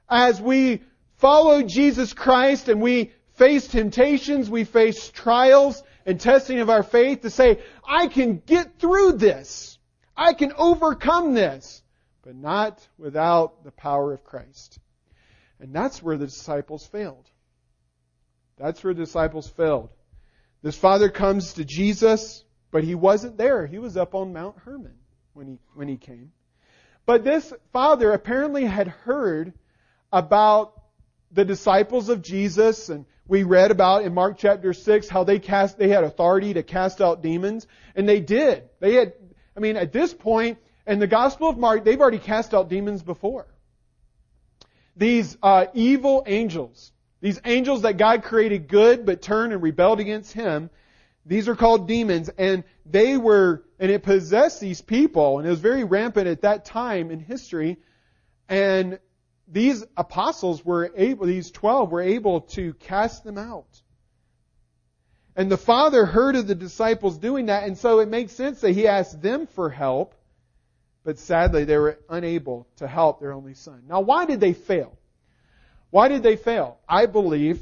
as 0.09 0.40
we 0.40 0.83
follow 1.19 1.62
Jesus 1.62 2.14
Christ 2.14 2.69
and 2.69 2.80
we 2.80 3.12
face 3.35 3.69
temptations, 3.69 4.50
we 4.50 4.64
face 4.64 5.11
trials 5.11 5.83
and 6.07 6.21
testing 6.21 6.59
of 6.61 6.71
our 6.71 6.83
faith 6.83 7.23
to 7.23 7.30
say, 7.30 7.61
I 7.87 8.09
can 8.09 8.42
get 8.45 8.78
through 8.78 9.12
this. 9.12 9.78
I 10.16 10.33
can 10.33 10.52
overcome 10.57 11.35
this, 11.35 11.79
but 12.22 12.34
not 12.34 12.86
without 12.98 13.64
the 13.64 13.70
power 13.70 14.12
of 14.12 14.24
Christ. 14.24 14.78
And 15.58 15.72
that's 15.72 16.02
where 16.02 16.16
the 16.16 16.26
disciples 16.26 16.86
failed. 16.86 17.28
That's 18.58 18.82
where 18.84 18.94
the 18.94 19.04
disciples 19.04 19.48
failed. 19.48 19.90
This 20.62 20.76
father 20.76 21.08
comes 21.08 21.54
to 21.54 21.64
Jesus, 21.64 22.44
but 22.70 22.84
he 22.84 22.94
wasn't 22.94 23.38
there. 23.38 23.66
He 23.66 23.78
was 23.78 23.96
up 23.96 24.14
on 24.14 24.32
Mount 24.32 24.58
Hermon 24.58 24.94
when 25.32 25.46
he, 25.46 25.58
when 25.74 25.88
he 25.88 25.96
came. 25.96 26.32
But 27.06 27.24
this 27.24 27.52
father 27.72 28.12
apparently 28.12 28.64
had 28.64 28.88
heard 28.88 29.54
about 30.12 30.74
the 31.32 31.44
disciples 31.44 32.08
of 32.08 32.22
Jesus 32.22 32.88
and 32.88 33.06
we 33.26 33.44
read 33.44 33.70
about 33.70 34.04
in 34.04 34.12
Mark 34.12 34.38
chapter 34.38 34.72
6 34.72 35.08
how 35.08 35.24
they 35.24 35.38
cast, 35.38 35.78
they 35.78 35.88
had 35.88 36.04
authority 36.04 36.54
to 36.54 36.62
cast 36.62 37.00
out 37.00 37.22
demons 37.22 37.66
and 37.94 38.08
they 38.08 38.20
did. 38.20 38.64
They 38.80 38.94
had, 38.94 39.12
I 39.56 39.60
mean, 39.60 39.76
at 39.76 39.92
this 39.92 40.12
point 40.12 40.58
in 40.87 40.99
the 40.99 41.06
Gospel 41.06 41.49
of 41.49 41.58
Mark, 41.58 41.84
they've 41.84 42.00
already 42.00 42.18
cast 42.18 42.54
out 42.54 42.68
demons 42.68 43.02
before. 43.02 43.46
These 44.96 45.37
uh, 45.42 45.66
evil 45.75 46.25
angels, 46.26 46.92
these 47.20 47.40
angels 47.44 47.82
that 47.82 47.96
God 47.96 48.22
created 48.22 48.68
good 48.68 49.06
but 49.06 49.22
turned 49.22 49.52
and 49.52 49.62
rebelled 49.62 50.00
against 50.00 50.32
Him, 50.32 50.70
these 51.26 51.49
are 51.49 51.54
called 51.54 51.87
demons 51.87 52.28
and 52.30 52.64
they 52.87 53.16
were, 53.16 53.62
and 53.78 53.90
it 53.90 54.02
possessed 54.02 54.60
these 54.60 54.80
people 54.80 55.38
and 55.38 55.46
it 55.46 55.50
was 55.50 55.60
very 55.60 55.84
rampant 55.84 56.26
at 56.26 56.42
that 56.42 56.64
time 56.64 57.10
in 57.10 57.20
history 57.20 57.78
and 58.49 58.99
these 59.50 59.84
apostles 59.96 60.64
were 60.64 60.92
able, 60.96 61.26
these 61.26 61.50
twelve 61.50 61.90
were 61.90 62.00
able 62.00 62.42
to 62.42 62.75
cast 62.75 63.25
them 63.25 63.38
out. 63.38 63.80
And 65.37 65.50
the 65.50 65.56
Father 65.56 66.04
heard 66.04 66.37
of 66.37 66.46
the 66.46 66.54
disciples 66.54 67.18
doing 67.18 67.46
that, 67.46 67.64
and 67.64 67.78
so 67.78 68.00
it 68.00 68.08
makes 68.08 68.32
sense 68.32 68.60
that 68.60 68.72
He 68.72 68.87
asked 68.87 69.22
them 69.22 69.46
for 69.46 69.70
help, 69.70 70.14
but 71.10 71.18
sadly 71.18 71.64
they 71.64 71.76
were 71.76 71.98
unable 72.08 72.68
to 72.76 72.86
help 72.86 73.18
their 73.18 73.32
only 73.32 73.52
son. 73.52 73.82
Now 73.88 74.00
why 74.00 74.26
did 74.26 74.38
they 74.38 74.52
fail? 74.52 74.96
Why 75.90 76.06
did 76.06 76.22
they 76.22 76.36
fail? 76.36 76.78
I 76.88 77.06
believe 77.06 77.58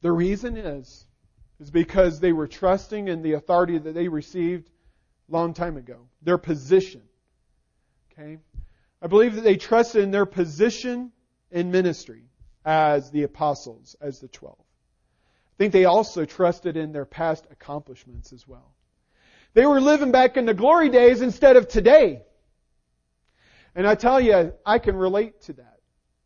the 0.00 0.10
reason 0.10 0.56
is, 0.56 1.04
is 1.60 1.70
because 1.70 2.20
they 2.20 2.32
were 2.32 2.48
trusting 2.48 3.06
in 3.06 3.20
the 3.20 3.34
authority 3.34 3.76
that 3.76 3.92
they 3.92 4.08
received 4.08 4.70
long 5.28 5.52
time 5.52 5.76
ago. 5.76 6.08
Their 6.22 6.38
position. 6.38 7.02
Okay? 8.12 8.38
I 9.02 9.06
believe 9.08 9.34
that 9.34 9.44
they 9.44 9.58
trusted 9.58 10.02
in 10.02 10.10
their 10.10 10.24
position 10.24 11.12
in 11.50 11.70
ministry 11.70 12.22
as 12.64 13.10
the 13.10 13.24
apostles, 13.24 13.94
as 14.00 14.20
the 14.20 14.28
twelve. 14.28 14.56
I 14.58 15.54
think 15.58 15.74
they 15.74 15.84
also 15.84 16.24
trusted 16.24 16.78
in 16.78 16.92
their 16.92 17.04
past 17.04 17.46
accomplishments 17.50 18.32
as 18.32 18.48
well. 18.48 18.72
They 19.52 19.66
were 19.66 19.82
living 19.82 20.12
back 20.12 20.38
in 20.38 20.46
the 20.46 20.54
glory 20.54 20.88
days 20.88 21.20
instead 21.20 21.56
of 21.56 21.68
today. 21.68 22.22
And 23.74 23.86
I 23.86 23.94
tell 23.94 24.20
you, 24.20 24.52
I 24.64 24.78
can 24.78 24.96
relate 24.96 25.42
to 25.42 25.52
that. 25.54 25.78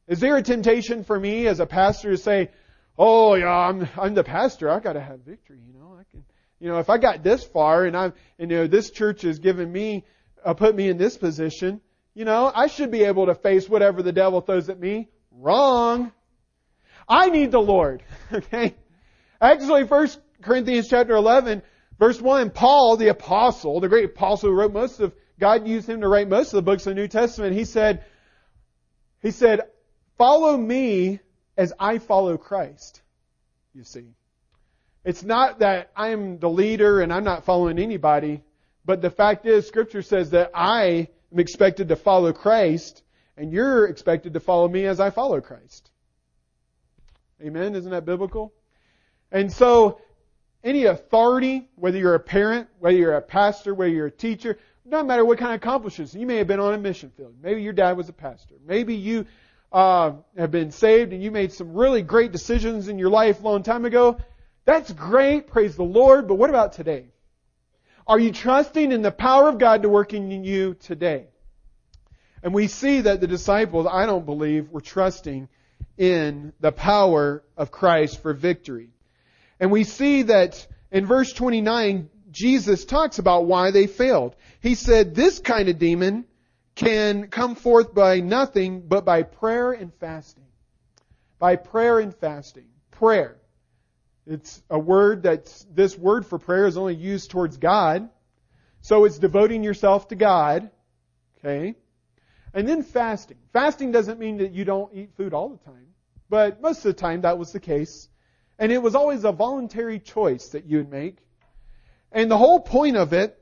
Is 0.08 0.20
there 0.20 0.36
a 0.36 0.42
temptation 0.42 1.04
for 1.04 1.18
me 1.18 1.46
as 1.46 1.60
a 1.60 1.66
pastor 1.66 2.10
to 2.10 2.16
say, 2.16 2.50
"Oh 2.98 3.34
yeah, 3.34 3.48
I'm 3.48 3.88
I'm 3.96 4.14
the 4.14 4.24
pastor. 4.24 4.70
I 4.70 4.80
got 4.80 4.94
to 4.94 5.00
have 5.00 5.20
victory." 5.20 5.60
You 5.66 5.72
know, 5.78 5.96
I 5.98 6.04
can. 6.10 6.24
You 6.62 6.68
know, 6.68 6.78
if 6.78 6.88
I 6.90 6.98
got 6.98 7.24
this 7.24 7.42
far 7.42 7.86
and 7.86 7.96
I'm, 7.96 8.12
and, 8.38 8.48
you 8.48 8.56
know, 8.58 8.66
this 8.68 8.90
church 8.90 9.22
has 9.22 9.40
given 9.40 9.70
me, 9.72 10.04
uh, 10.44 10.54
put 10.54 10.76
me 10.76 10.88
in 10.88 10.96
this 10.96 11.16
position, 11.16 11.80
you 12.14 12.24
know, 12.24 12.52
I 12.54 12.68
should 12.68 12.92
be 12.92 13.02
able 13.02 13.26
to 13.26 13.34
face 13.34 13.68
whatever 13.68 14.00
the 14.00 14.12
devil 14.12 14.40
throws 14.40 14.68
at 14.68 14.78
me. 14.78 15.08
Wrong. 15.32 16.12
I 17.08 17.30
need 17.30 17.50
the 17.50 17.60
Lord. 17.60 18.04
Okay? 18.32 18.76
Actually, 19.40 19.88
First 19.88 20.20
Corinthians 20.40 20.88
chapter 20.88 21.16
11, 21.16 21.62
verse 21.98 22.20
1, 22.20 22.50
Paul, 22.50 22.96
the 22.96 23.08
apostle, 23.08 23.80
the 23.80 23.88
great 23.88 24.04
apostle 24.04 24.50
who 24.50 24.54
wrote 24.54 24.72
most 24.72 25.00
of, 25.00 25.12
God 25.42 25.66
used 25.66 25.88
him 25.88 26.02
to 26.02 26.08
write 26.08 26.28
most 26.28 26.52
of 26.52 26.58
the 26.58 26.62
books 26.62 26.86
of 26.86 26.94
the 26.94 27.00
New 27.00 27.08
Testament. 27.08 27.56
He 27.56 27.64
said, 27.64 28.04
he 29.22 29.32
said, 29.32 29.62
follow 30.16 30.56
me 30.56 31.18
as 31.56 31.72
I 31.80 31.98
follow 31.98 32.36
Christ. 32.36 33.02
You 33.74 33.82
see. 33.82 34.14
It's 35.04 35.24
not 35.24 35.58
that 35.58 35.90
I'm 35.96 36.38
the 36.38 36.48
leader 36.48 37.00
and 37.00 37.12
I'm 37.12 37.24
not 37.24 37.44
following 37.44 37.80
anybody, 37.80 38.44
but 38.84 39.02
the 39.02 39.10
fact 39.10 39.44
is, 39.44 39.66
scripture 39.66 40.02
says 40.02 40.30
that 40.30 40.52
I 40.54 41.08
am 41.32 41.40
expected 41.40 41.88
to 41.88 41.96
follow 41.96 42.32
Christ, 42.32 43.02
and 43.36 43.52
you're 43.52 43.86
expected 43.86 44.34
to 44.34 44.40
follow 44.40 44.68
me 44.68 44.86
as 44.86 45.00
I 45.00 45.10
follow 45.10 45.40
Christ. 45.40 45.90
Amen? 47.42 47.74
Isn't 47.74 47.90
that 47.90 48.04
biblical? 48.04 48.52
And 49.32 49.52
so, 49.52 50.00
any 50.62 50.84
authority, 50.84 51.68
whether 51.74 51.98
you're 51.98 52.14
a 52.14 52.20
parent, 52.20 52.68
whether 52.78 52.96
you're 52.96 53.16
a 53.16 53.20
pastor, 53.20 53.74
whether 53.74 53.90
you're 53.90 54.06
a 54.06 54.12
teacher, 54.12 54.56
no 54.84 55.02
matter 55.02 55.24
what 55.24 55.38
kind 55.38 55.52
of 55.52 55.56
accomplishments. 55.56 56.14
You 56.14 56.26
may 56.26 56.36
have 56.36 56.46
been 56.46 56.60
on 56.60 56.74
a 56.74 56.78
mission 56.78 57.12
field. 57.16 57.34
Maybe 57.42 57.62
your 57.62 57.72
dad 57.72 57.96
was 57.96 58.08
a 58.08 58.12
pastor. 58.12 58.54
Maybe 58.66 58.94
you 58.94 59.26
uh, 59.70 60.12
have 60.36 60.50
been 60.50 60.70
saved 60.70 61.12
and 61.12 61.22
you 61.22 61.30
made 61.30 61.52
some 61.52 61.74
really 61.74 62.02
great 62.02 62.32
decisions 62.32 62.88
in 62.88 62.98
your 62.98 63.10
life 63.10 63.40
a 63.40 63.42
long 63.42 63.62
time 63.62 63.84
ago. 63.84 64.18
That's 64.64 64.92
great. 64.92 65.48
Praise 65.48 65.76
the 65.76 65.82
Lord. 65.82 66.28
But 66.28 66.34
what 66.34 66.50
about 66.50 66.72
today? 66.74 67.06
Are 68.06 68.18
you 68.18 68.32
trusting 68.32 68.92
in 68.92 69.02
the 69.02 69.12
power 69.12 69.48
of 69.48 69.58
God 69.58 69.82
to 69.82 69.88
work 69.88 70.12
in 70.12 70.44
you 70.44 70.74
today? 70.74 71.26
And 72.42 72.52
we 72.52 72.66
see 72.66 73.02
that 73.02 73.20
the 73.20 73.28
disciples, 73.28 73.86
I 73.88 74.06
don't 74.06 74.26
believe, 74.26 74.70
were 74.70 74.80
trusting 74.80 75.48
in 75.96 76.52
the 76.60 76.72
power 76.72 77.44
of 77.56 77.70
Christ 77.70 78.20
for 78.20 78.32
victory. 78.32 78.90
And 79.60 79.70
we 79.70 79.84
see 79.84 80.22
that 80.22 80.66
in 80.90 81.06
verse 81.06 81.32
29, 81.32 82.10
Jesus 82.32 82.84
talks 82.84 83.18
about 83.18 83.46
why 83.46 83.70
they 83.70 83.86
failed. 83.86 84.34
He 84.60 84.74
said, 84.74 85.14
this 85.14 85.38
kind 85.38 85.68
of 85.68 85.78
demon 85.78 86.24
can 86.74 87.28
come 87.28 87.54
forth 87.54 87.94
by 87.94 88.20
nothing 88.20 88.80
but 88.80 89.04
by 89.04 89.22
prayer 89.22 89.72
and 89.72 89.92
fasting. 89.94 90.44
By 91.38 91.56
prayer 91.56 91.98
and 91.98 92.14
fasting. 92.14 92.66
Prayer. 92.90 93.36
It's 94.26 94.62
a 94.70 94.78
word 94.78 95.22
that's, 95.22 95.66
this 95.72 95.98
word 95.98 96.24
for 96.26 96.38
prayer 96.38 96.66
is 96.66 96.76
only 96.76 96.94
used 96.94 97.30
towards 97.30 97.56
God. 97.56 98.08
So 98.80 99.04
it's 99.04 99.18
devoting 99.18 99.62
yourself 99.62 100.08
to 100.08 100.14
God. 100.14 100.70
Okay? 101.38 101.74
And 102.54 102.68
then 102.68 102.82
fasting. 102.82 103.38
Fasting 103.52 103.92
doesn't 103.92 104.18
mean 104.18 104.38
that 104.38 104.52
you 104.52 104.64
don't 104.64 104.94
eat 104.94 105.10
food 105.16 105.34
all 105.34 105.48
the 105.48 105.64
time. 105.64 105.88
But 106.28 106.62
most 106.62 106.78
of 106.78 106.84
the 106.84 106.94
time 106.94 107.22
that 107.22 107.38
was 107.38 107.52
the 107.52 107.60
case. 107.60 108.08
And 108.58 108.70
it 108.70 108.82
was 108.82 108.94
always 108.94 109.24
a 109.24 109.32
voluntary 109.32 109.98
choice 109.98 110.48
that 110.48 110.66
you 110.66 110.78
would 110.78 110.90
make. 110.90 111.18
And 112.12 112.30
the 112.30 112.38
whole 112.38 112.60
point 112.60 112.96
of 112.96 113.12
it, 113.12 113.38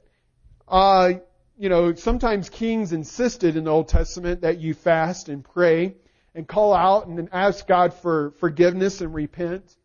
uh, 0.68 1.14
you 1.58 1.68
know, 1.68 1.94
sometimes 1.94 2.48
kings 2.48 2.92
insisted 2.92 3.56
in 3.56 3.64
the 3.64 3.70
Old 3.70 3.88
Testament 3.88 4.42
that 4.42 4.60
you 4.60 4.74
fast 4.74 5.28
and 5.28 5.44
pray 5.44 5.96
and 6.34 6.46
call 6.46 6.72
out 6.72 7.06
and 7.06 7.28
ask 7.32 7.66
God 7.66 7.92
for 7.92 8.30
forgiveness 8.38 9.00
and 9.00 9.12
repent. 9.12 9.76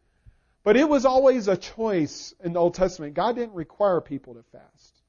But 0.64 0.78
it 0.78 0.88
was 0.88 1.06
always 1.06 1.48
a 1.48 1.58
choice 1.58 2.34
in 2.44 2.54
the 2.54 2.60
Old 2.60 2.76
Testament. 2.76 3.16
God 3.16 3.36
didn't 3.36 3.56
require 3.56 4.02
people 4.02 4.36
to 4.36 4.44
fast. 4.52 5.02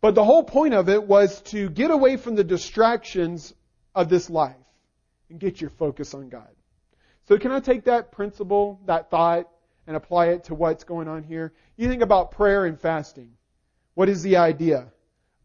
But 0.00 0.14
the 0.14 0.24
whole 0.24 0.44
point 0.44 0.74
of 0.74 0.88
it 0.88 1.02
was 1.02 1.40
to 1.42 1.70
get 1.70 1.90
away 1.90 2.16
from 2.16 2.34
the 2.34 2.44
distractions 2.44 3.54
of 3.94 4.08
this 4.08 4.28
life 4.28 4.56
and 5.30 5.40
get 5.40 5.60
your 5.60 5.70
focus 5.70 6.12
on 6.12 6.28
God. 6.28 6.50
So 7.26 7.38
can 7.38 7.52
I 7.52 7.60
take 7.60 7.84
that 7.84 8.12
principle, 8.12 8.80
that 8.84 9.10
thought, 9.10 9.48
and 9.86 9.96
apply 9.96 10.26
it 10.26 10.44
to 10.44 10.54
what's 10.54 10.84
going 10.84 11.08
on 11.08 11.22
here? 11.22 11.52
You 11.76 11.88
think 11.88 12.02
about 12.02 12.32
prayer 12.32 12.64
and 12.64 12.78
fasting. 12.78 13.32
What 13.94 14.08
is 14.08 14.22
the 14.22 14.36
idea? 14.36 14.92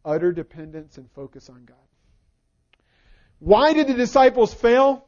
Utter 0.04 0.32
dependence 0.32 0.98
and 0.98 1.10
focus 1.12 1.50
on 1.50 1.66
God. 1.66 1.78
Why 3.40 3.74
did 3.74 3.88
the 3.88 3.94
disciples 3.94 4.54
fail? 4.54 5.06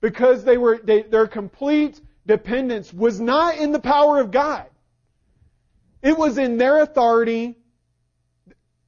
Because 0.00 0.44
they 0.44 0.56
were, 0.56 0.78
they, 0.82 1.02
their 1.02 1.26
complete 1.26 2.00
dependence 2.26 2.92
was 2.92 3.20
not 3.20 3.58
in 3.58 3.72
the 3.72 3.80
power 3.80 4.20
of 4.20 4.30
God. 4.30 4.66
It 6.02 6.16
was 6.16 6.38
in 6.38 6.58
their 6.58 6.80
authority. 6.80 7.56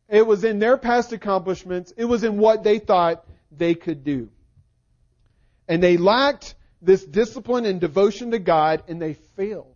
It 0.09 0.27
was 0.27 0.45
in 0.45 0.59
their 0.59 0.77
past 0.77 1.13
accomplishments. 1.13 1.93
It 1.97 2.05
was 2.05 2.23
in 2.23 2.39
what 2.39 2.63
they 2.63 2.79
thought 2.79 3.25
they 3.51 3.75
could 3.75 4.05
do. 4.05 4.31
And 5.67 5.83
they 5.83 5.97
lacked 5.97 6.55
this 6.83 7.05
discipline 7.05 7.67
and 7.67 7.81
devotion 7.81 8.31
to 8.31 8.39
God 8.39 8.83
and 8.89 9.01
they 9.01 9.15
failed. 9.15 9.75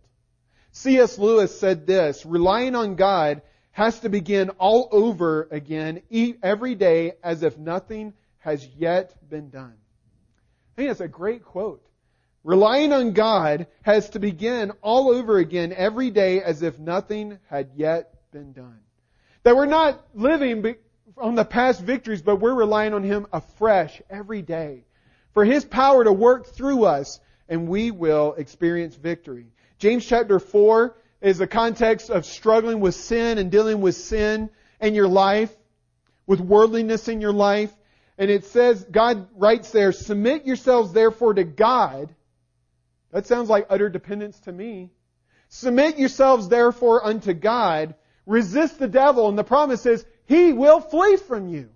C.S. 0.71 1.17
Lewis 1.17 1.57
said 1.57 1.87
this, 1.87 2.25
relying 2.25 2.75
on 2.75 2.95
God 2.95 3.41
has 3.71 3.99
to 4.01 4.09
begin 4.09 4.49
all 4.51 4.89
over 4.91 5.47
again 5.51 6.01
every 6.43 6.75
day 6.75 7.13
as 7.23 7.43
if 7.43 7.57
nothing 7.57 8.13
has 8.39 8.65
yet 8.77 9.13
been 9.29 9.49
done. 9.49 9.73
I 9.73 10.75
think 10.75 10.89
that's 10.89 11.01
a 11.01 11.07
great 11.07 11.43
quote. 11.43 11.81
Relying 12.43 12.93
on 12.93 13.13
God 13.13 13.67
has 13.81 14.09
to 14.11 14.19
begin 14.19 14.71
all 14.81 15.09
over 15.09 15.37
again 15.37 15.73
every 15.75 16.11
day 16.11 16.41
as 16.41 16.61
if 16.61 16.77
nothing 16.77 17.39
had 17.49 17.71
yet 17.75 18.13
been 18.31 18.53
done. 18.53 18.79
That 19.43 19.55
we're 19.55 19.65
not 19.65 20.05
living 20.13 20.75
on 21.17 21.35
the 21.35 21.45
past 21.45 21.81
victories, 21.81 22.21
but 22.21 22.37
we're 22.37 22.53
relying 22.53 22.93
on 22.93 23.03
Him 23.03 23.27
afresh 23.31 24.01
every 24.09 24.41
day 24.41 24.83
for 25.35 25.45
His 25.45 25.63
power 25.63 26.03
to 26.03 26.11
work 26.11 26.47
through 26.47 26.85
us 26.85 27.19
and 27.47 27.67
we 27.67 27.91
will 27.91 28.33
experience 28.33 28.95
victory. 28.95 29.45
James 29.77 30.03
chapter 30.03 30.39
4 30.39 30.95
is 31.21 31.39
a 31.41 31.45
context 31.45 32.09
of 32.09 32.25
struggling 32.25 32.79
with 32.79 32.95
sin 32.95 33.37
and 33.37 33.51
dealing 33.51 33.81
with 33.81 33.95
sin 33.95 34.49
in 34.81 34.95
your 34.95 35.07
life. 35.07 35.55
with 36.27 36.39
worldliness 36.39 37.07
in 37.07 37.21
your 37.21 37.33
life. 37.33 37.71
And 38.17 38.31
it 38.31 38.45
says, 38.45 38.83
God 38.89 39.27
writes 39.35 39.71
there, 39.71 39.91
submit 39.91 40.45
yourselves 40.45 40.93
therefore 40.93 41.33
to 41.33 41.43
God. 41.43 42.15
That 43.11 43.27
sounds 43.27 43.49
like 43.49 43.67
utter 43.69 43.89
dependence 43.89 44.39
to 44.41 44.51
me. 44.51 44.89
Submit 45.49 45.99
yourselves 45.99 46.47
therefore 46.49 47.05
unto 47.05 47.33
God. 47.33 47.93
Resist 48.25 48.79
the 48.79 48.87
devil. 48.87 49.29
And 49.29 49.37
the 49.37 49.43
promise 49.43 49.85
is, 49.85 50.03
he 50.25 50.51
will 50.53 50.79
flee 50.79 51.17
from 51.17 51.47
you. 51.47 51.69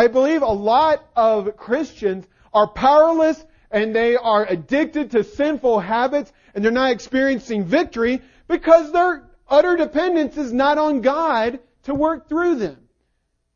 I 0.00 0.06
believe 0.06 0.40
a 0.40 0.46
lot 0.46 1.04
of 1.14 1.58
Christians 1.58 2.26
are 2.54 2.66
powerless 2.66 3.44
and 3.70 3.94
they 3.94 4.16
are 4.16 4.46
addicted 4.46 5.10
to 5.10 5.22
sinful 5.22 5.78
habits 5.78 6.32
and 6.54 6.64
they're 6.64 6.72
not 6.72 6.92
experiencing 6.92 7.64
victory 7.64 8.22
because 8.48 8.92
their 8.92 9.28
utter 9.46 9.76
dependence 9.76 10.38
is 10.38 10.54
not 10.54 10.78
on 10.78 11.02
God 11.02 11.60
to 11.82 11.94
work 11.94 12.30
through 12.30 12.54
them. 12.54 12.78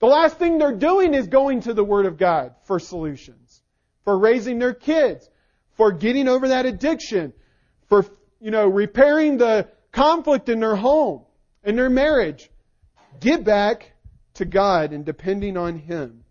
The 0.00 0.06
last 0.06 0.36
thing 0.36 0.58
they're 0.58 0.76
doing 0.76 1.14
is 1.14 1.28
going 1.28 1.62
to 1.62 1.72
the 1.72 1.82
Word 1.82 2.04
of 2.04 2.18
God 2.18 2.54
for 2.64 2.78
solutions, 2.78 3.62
for 4.04 4.18
raising 4.18 4.58
their 4.58 4.74
kids, 4.74 5.26
for 5.78 5.92
getting 5.92 6.28
over 6.28 6.48
that 6.48 6.66
addiction, 6.66 7.32
for, 7.88 8.04
you 8.38 8.50
know, 8.50 8.68
repairing 8.68 9.38
the 9.38 9.70
conflict 9.92 10.50
in 10.50 10.60
their 10.60 10.76
home, 10.76 11.22
in 11.64 11.74
their 11.74 11.88
marriage. 11.88 12.50
Get 13.18 13.44
back 13.44 13.92
to 14.34 14.44
God 14.44 14.92
and 14.92 15.06
depending 15.06 15.56
on 15.56 15.78
Him. 15.78 16.23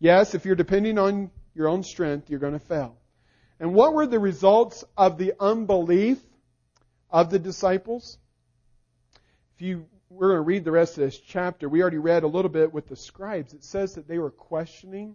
Yes, 0.00 0.34
if 0.34 0.44
you're 0.44 0.56
depending 0.56 0.98
on 0.98 1.30
your 1.54 1.68
own 1.68 1.84
strength, 1.84 2.28
you're 2.28 2.40
going 2.40 2.54
to 2.54 2.58
fail. 2.58 2.96
And 3.60 3.74
what 3.74 3.94
were 3.94 4.06
the 4.06 4.18
results 4.18 4.82
of 4.96 5.18
the 5.18 5.34
unbelief 5.38 6.18
of 7.10 7.30
the 7.30 7.38
disciples? 7.38 8.18
If 9.54 9.62
you 9.62 9.86
we're 10.10 10.30
going 10.30 10.38
to 10.38 10.42
read 10.42 10.64
the 10.64 10.72
rest 10.72 10.98
of 10.98 11.04
this 11.04 11.18
chapter. 11.18 11.68
We 11.68 11.82
already 11.82 11.98
read 11.98 12.24
a 12.24 12.28
little 12.28 12.50
bit 12.50 12.72
with 12.72 12.88
the 12.88 12.96
scribes. 12.96 13.54
It 13.54 13.62
says 13.62 13.94
that 13.94 14.08
they 14.08 14.18
were 14.18 14.32
questioning 14.32 15.14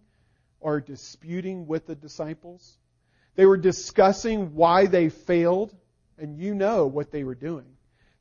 or 0.62 0.80
disputing 0.80 1.68
with 1.68 1.86
the 1.86 1.96
disciples. 1.96 2.78
They 3.36 3.46
were 3.46 3.58
discussing 3.58 4.56
why 4.56 4.86
they 4.86 5.10
failed, 5.10 5.76
and 6.18 6.38
you 6.38 6.56
know 6.56 6.88
what 6.88 7.12
they 7.12 7.26
were 7.26 7.36
doing. 7.36 7.66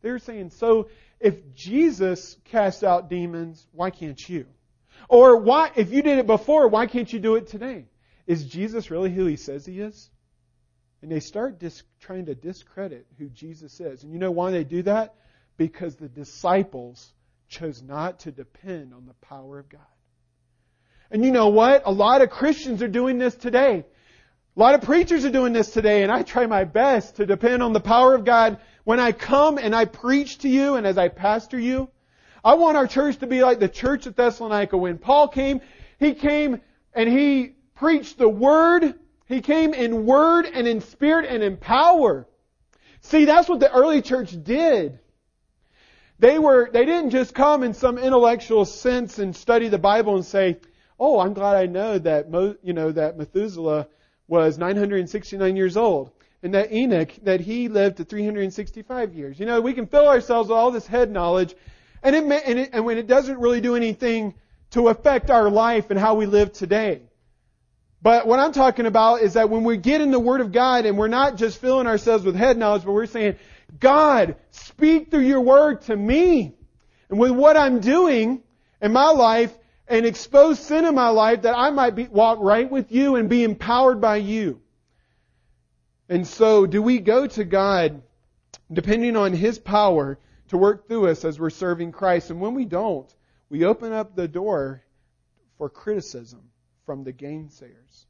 They 0.03 0.11
were 0.11 0.19
saying, 0.19 0.51
so 0.51 0.89
if 1.21 1.55
Jesus 1.55 2.37
cast 2.45 2.83
out 2.83 3.09
demons, 3.09 3.65
why 3.71 3.91
can't 3.91 4.21
you? 4.29 4.47
Or 5.09 5.37
why, 5.37 5.71
if 5.75 5.93
you 5.93 6.03
did 6.03 6.19
it 6.19 6.27
before, 6.27 6.69
why 6.69 6.87
can't 6.87 7.13
you 7.13 7.19
do 7.19 7.35
it 7.37 7.49
today? 7.49 7.87
Is 8.27 8.45
Jesus 8.45 8.91
really 8.91 9.13
who 9.13 9.27
he 9.27 9.37
says 9.37 9.67
he 9.67 9.81
is? 9.81 10.11
And 11.03 11.13
they 11.13 11.21
start 11.21 11.59
dis- 11.59 11.83
trying 12.01 12.27
to 12.27 12.35
discredit 12.35 13.07
who 13.19 13.29
Jesus 13.29 13.79
is. 13.81 14.03
And 14.03 14.13
you 14.13 14.19
know 14.19 14.31
why 14.31 14.51
they 14.51 14.65
do 14.65 14.83
that? 14.83 15.15
Because 15.57 15.97
the 15.97 16.09
disciples 16.09 17.13
chose 17.49 17.83
not 17.83 18.21
to 18.21 18.33
depend 18.33 18.95
on 18.95 19.07
the 19.07 19.13
power 19.15 19.59
of 19.59 19.69
God. 19.69 19.81
And 21.11 21.25
you 21.25 21.31
know 21.31 21.49
what? 21.49 21.83
A 21.85 21.93
lot 21.93 22.23
of 22.23 22.31
Christians 22.31 22.83
are 22.83 22.89
doing 22.89 23.19
this 23.19 23.35
today. 23.35 23.85
A 24.57 24.61
lot 24.61 24.75
of 24.75 24.83
preachers 24.83 25.25
are 25.25 25.31
doing 25.31 25.53
this 25.53 25.71
today, 25.71 26.05
and 26.05 26.13
I 26.13 26.23
try 26.23 26.47
my 26.47 26.65
best 26.65 27.17
to 27.17 27.27
depend 27.27 27.63
on 27.63 27.73
the 27.73 27.81
power 27.81 28.15
of 28.15 28.25
God 28.25 28.59
when 28.85 29.01
I 29.01 29.13
come 29.13 29.59
and 29.59 29.75
I 29.75 29.85
preach 29.85 30.39
to 30.39 30.49
you 30.49 30.77
and 30.77 30.87
as 30.87 30.97
I 30.97 31.09
pastor 31.09 31.59
you. 31.59 31.91
I 32.45 32.55
want 32.55 32.77
our 32.77 32.87
church 32.87 33.19
to 33.19 33.27
be 33.27 33.43
like 33.43 33.59
the 33.59 33.69
church 33.69 34.07
at 34.07 34.17
Thessalonica. 34.17 34.77
When 34.77 34.99
Paul 34.99 35.29
came, 35.29 35.63
he 35.99 36.13
came 36.13 36.61
and 36.93 37.09
he 37.09 37.55
preached 37.75 38.19
the 38.19 38.29
word. 38.29 38.95
He 39.27 39.41
came 39.41 39.73
in 39.73 40.05
word 40.05 40.47
and 40.53 40.69
in 40.69 40.83
spirit 40.83 41.27
and 41.29 41.43
in 41.43 41.57
power. 41.57 42.29
See, 43.01 43.25
that's 43.25 43.49
what 43.49 43.61
the 43.61 43.73
early 43.73 44.03
church 44.03 44.37
did. 44.43 44.99
They 46.19 46.39
were, 46.39 46.71
they 46.71 46.85
didn't 46.85 47.11
just 47.11 47.35
come 47.35 47.63
in 47.63 47.73
some 47.73 47.99
intellectual 47.99 48.67
sense 48.67 49.19
and 49.19 49.35
study 49.35 49.69
the 49.69 49.79
Bible 49.79 50.15
and 50.15 50.25
say, 50.25 50.59
oh, 51.01 51.21
I'm 51.21 51.33
glad 51.33 51.57
I 51.57 51.67
know 51.67 51.99
that, 51.99 52.27
you 52.63 52.73
know, 52.75 52.93
that 52.93 53.17
Methuselah 53.17 53.89
was 54.29 54.59
969 54.59 55.57
years 55.57 55.77
old 55.77 56.13
and 56.43 56.55
that 56.55 56.73
Enoch, 56.73 57.11
that 57.23 57.41
he 57.41 57.69
lived 57.69 57.97
to 57.97 58.05
365 58.05 59.15
years. 59.15 59.41
You 59.41 59.47
know, 59.47 59.63
we 59.63 59.73
can 59.73 59.87
fill 59.87 60.07
ourselves 60.07 60.51
with 60.51 60.59
all 60.59 60.71
this 60.71 60.87
head 60.87 61.11
knowledge 61.11 61.55
and, 62.05 62.15
it, 62.15 62.25
and, 62.47 62.59
it, 62.59 62.71
and 62.73 62.85
when 62.85 62.99
it 62.99 63.07
doesn't 63.07 63.41
really 63.41 63.63
do 63.63 63.75
anything 63.75 64.35
to 64.71 64.89
affect 64.89 65.31
our 65.31 65.51
life 65.51 65.91
and 65.91 65.99
how 65.99 66.15
we 66.15 66.27
live 66.27 66.53
today. 66.53 67.03
But 68.03 68.27
what 68.27 68.39
I'm 68.39 68.53
talking 68.53 68.85
about 68.85 69.23
is 69.23 69.33
that 69.33 69.49
when 69.49 69.65
we 69.65 69.79
get 69.79 70.03
in 70.03 70.11
the 70.11 70.21
Word 70.21 70.43
of 70.43 70.53
God 70.53 70.85
and 70.85 70.99
we're 70.99 71.09
not 71.09 71.37
just 71.37 71.59
filling 71.59 71.87
ourselves 71.87 72.25
with 72.25 72.37
head 72.37 72.59
knowledge, 72.59 72.85
but 72.85 72.93
we're 72.93 73.07
saying, 73.07 73.37
God, 73.81 74.37
speak 74.51 75.11
through 75.11 75.23
your 75.23 75.41
Word 75.41 75.81
to 75.83 75.97
me. 75.97 76.55
And 77.09 77.19
with 77.19 77.31
what 77.31 77.57
I'm 77.57 77.81
doing 77.81 78.43
in 78.83 78.93
my 78.93 79.11
life 79.11 79.57
and 79.89 80.05
expose 80.05 80.59
sin 80.59 80.85
in 80.85 80.95
my 80.95 81.09
life 81.09 81.43
that 81.43 81.57
I 81.57 81.71
might 81.71 81.95
be, 81.95 82.05
walk 82.05 82.39
right 82.43 82.71
with 82.71 82.93
you 82.93 83.17
and 83.17 83.31
be 83.31 83.43
empowered 83.43 84.03
by 84.03 84.17
you. 84.17 84.61
And 86.11 86.27
so 86.27 86.67
do 86.67 86.83
we 86.83 86.99
go 86.99 87.27
to 87.27 87.45
God 87.45 88.03
depending 88.71 89.17
on 89.17 89.33
His 89.33 89.59
power 89.59 90.19
to 90.55 90.59
work 90.59 90.87
through 90.87 91.09
us 91.09 91.25
as 91.25 91.41
we're 91.41 91.51
serving 91.51 91.91
Christ. 91.91 92.31
And 92.31 92.41
when 92.41 92.55
we 92.55 92.65
don't, 92.65 93.13
we 93.51 93.65
open 93.65 93.93
up 93.93 94.15
the 94.15 94.29
door 94.29 94.85
for 95.59 95.69
criticism 95.69 96.43
from 96.87 97.03
the 97.03 97.13
gainsayers. 97.13 98.07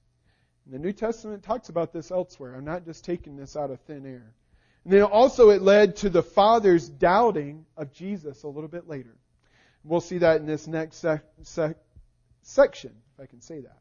And 0.66 0.74
the 0.74 0.78
New 0.78 0.92
Testament 0.92 1.42
talks 1.42 1.70
about 1.70 1.94
this 1.94 2.10
elsewhere. 2.10 2.54
I'm 2.54 2.66
not 2.66 2.84
just 2.84 3.02
taking 3.02 3.36
this 3.36 3.56
out 3.56 3.70
of 3.70 3.80
thin 3.80 4.04
air. 4.04 4.34
And 4.84 4.92
then 4.92 5.02
also 5.04 5.48
it 5.50 5.62
led 5.62 5.96
to 5.96 6.10
the 6.10 6.22
Father's 6.22 6.86
doubting 6.86 7.64
of 7.78 7.94
Jesus 7.94 8.42
a 8.42 8.48
little 8.48 8.68
bit 8.68 8.88
later. 8.88 9.16
We'll 9.82 10.02
see 10.02 10.18
that 10.18 10.40
in 10.40 10.46
this 10.46 10.66
next 10.66 10.96
sec- 10.96 11.24
sec- 11.44 11.78
section, 12.42 12.92
if 13.14 13.22
I 13.22 13.26
can 13.26 13.40
say 13.40 13.60
that. 13.60 13.78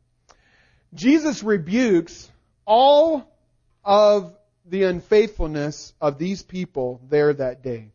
Jesus 0.93 1.43
rebukes 1.43 2.31
all 2.65 3.29
of 3.83 4.33
the 4.65 4.83
unfaithfulness 4.83 5.93
of 5.99 6.17
these 6.17 6.43
people 6.43 7.01
there 7.09 7.33
that 7.33 7.61
day. 7.61 7.92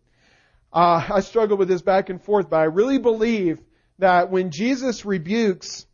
Uh, 0.73 1.07
I 1.15 1.21
struggle 1.21 1.57
with 1.57 1.69
this 1.69 1.83
back 1.83 2.11
and 2.11 2.23
forth, 2.23 2.51
but 2.51 2.61
I 2.61 2.65
really 2.65 2.99
believe 2.99 3.61
that 3.99 4.31
when 4.31 4.51
Jesus 4.51 5.05
rebukes 5.05 5.87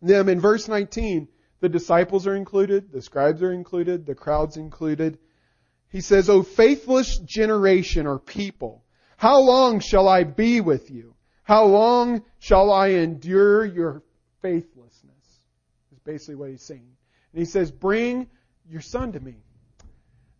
them 0.00 0.28
in 0.28 0.40
verse 0.40 0.68
19, 0.68 1.28
the 1.60 1.68
disciples 1.68 2.26
are 2.26 2.34
included, 2.34 2.92
the 2.92 3.02
scribes 3.02 3.42
are 3.42 3.52
included, 3.52 4.06
the 4.06 4.14
crowd's 4.14 4.56
included. 4.56 5.18
He 5.90 6.00
says, 6.00 6.28
O 6.28 6.42
faithless 6.42 7.18
generation 7.18 8.06
or 8.06 8.18
people, 8.18 8.84
how 9.16 9.40
long 9.40 9.80
shall 9.80 10.08
I 10.08 10.24
be 10.24 10.60
with 10.60 10.90
you? 10.90 11.14
How 11.42 11.64
long 11.64 12.22
shall 12.38 12.70
I 12.70 12.88
endure 12.88 13.64
your 13.64 14.02
faithlessness? 14.42 15.14
Is 15.92 15.98
basically 16.04 16.36
what 16.36 16.50
he's 16.50 16.62
saying. 16.62 16.96
And 17.32 17.40
he 17.40 17.44
says, 17.44 17.70
bring 17.70 18.28
your 18.68 18.80
son 18.80 19.12
to 19.12 19.20
me. 19.20 19.36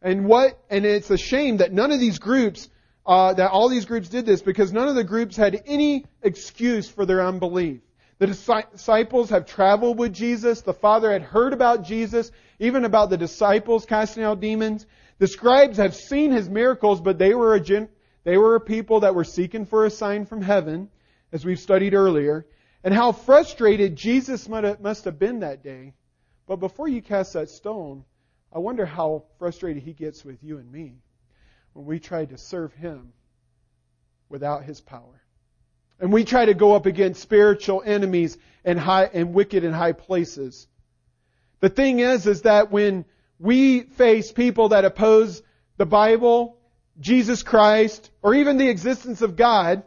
And 0.01 0.27
what, 0.27 0.63
and 0.71 0.85
it's 0.85 1.11
a 1.11 1.19
shame 1.19 1.57
that 1.57 1.73
none 1.73 1.91
of 1.93 1.99
these 1.99 2.19
groups 2.19 2.69
uh, 3.09 3.33
that 3.33 3.51
all 3.51 3.71
these 3.71 3.87
groups 3.87 4.11
did 4.11 4.27
this 4.27 4.43
because 4.43 4.71
none 4.71 4.87
of 4.87 4.95
the 4.95 5.03
groups 5.03 5.35
had 5.35 5.63
any 5.65 6.05
excuse 6.23 6.87
for 6.91 7.07
their 7.07 7.27
unbelief. 7.27 7.81
The 8.19 8.27
disciples 8.27 9.31
have 9.31 9.47
traveled 9.47 9.99
with 9.99 10.13
Jesus. 10.13 10.61
The 10.61 10.75
Father 10.75 11.11
had 11.11 11.23
heard 11.23 11.55
about 11.55 11.85
Jesus, 11.85 12.31
even 12.59 12.85
about 12.85 13.09
the 13.09 13.17
disciples 13.17 13.87
casting 13.87 14.25
out 14.25 14.41
demons. 14.41 14.85
The 15.19 15.27
scribes 15.27 15.79
have 15.79 15.95
seen 15.95 16.33
his 16.33 16.51
miracles, 16.51 17.01
but 17.01 17.19
they 17.19 17.33
were 17.33 17.55
a 17.55 17.61
gen- 17.61 17.89
they 18.25 18.37
were 18.37 18.57
a 18.57 18.61
people 18.61 19.01
that 19.01 19.15
were 19.15 19.25
seeking 19.25 19.65
for 19.65 19.87
a 19.87 19.91
sign 19.91 20.27
from 20.27 20.43
heaven, 20.43 20.91
as 21.33 21.47
we've 21.47 21.61
studied 21.61 21.95
earlier. 21.95 22.45
And 22.85 22.93
how 22.93 23.13
frustrated 23.13 23.97
Jesus 23.97 24.49
must 24.49 25.05
have 25.05 25.19
been 25.19 25.41
that 25.41 25.63
day. 25.63 25.95
But 26.47 26.57
before 26.57 26.89
you 26.89 27.01
cast 27.01 27.33
that 27.33 27.49
stone, 27.49 28.05
I 28.53 28.59
wonder 28.59 28.85
how 28.85 29.25
frustrated 29.39 29.83
he 29.83 29.95
gets 29.95 30.25
with 30.25 30.43
you 30.43 30.59
and 30.59 30.71
me 30.71 30.97
when 31.79 31.87
we 31.87 32.01
try 32.01 32.25
to 32.25 32.37
serve 32.37 32.75
Him 32.75 33.13
without 34.29 34.65
His 34.65 34.81
power. 34.81 35.23
And 36.01 36.13
we 36.13 36.25
try 36.25 36.45
to 36.45 36.55
go 36.55 36.75
up 36.75 36.87
against 36.87 37.23
spiritual 37.23 37.85
enemies 37.87 38.37
and 38.65 38.81
high, 38.81 39.05
and 39.05 39.33
wicked 39.33 39.63
in 39.63 39.73
high 39.73 39.93
places. 39.93 40.67
The 41.61 41.69
thing 41.69 42.01
is, 42.01 42.27
is 42.27 42.43
that 42.43 42.73
when 42.73 43.05
we 43.39 43.83
face 43.83 44.33
people 44.33 44.71
that 44.71 44.85
oppose 44.85 45.41
the 45.77 45.87
Bible, 45.87 46.59
Jesus 46.99 47.45
Christ, 47.45 48.11
or 48.23 48.35
even 48.35 48.57
the 48.57 48.69
existence 48.69 49.23
of 49.23 49.37
God, 49.37 49.85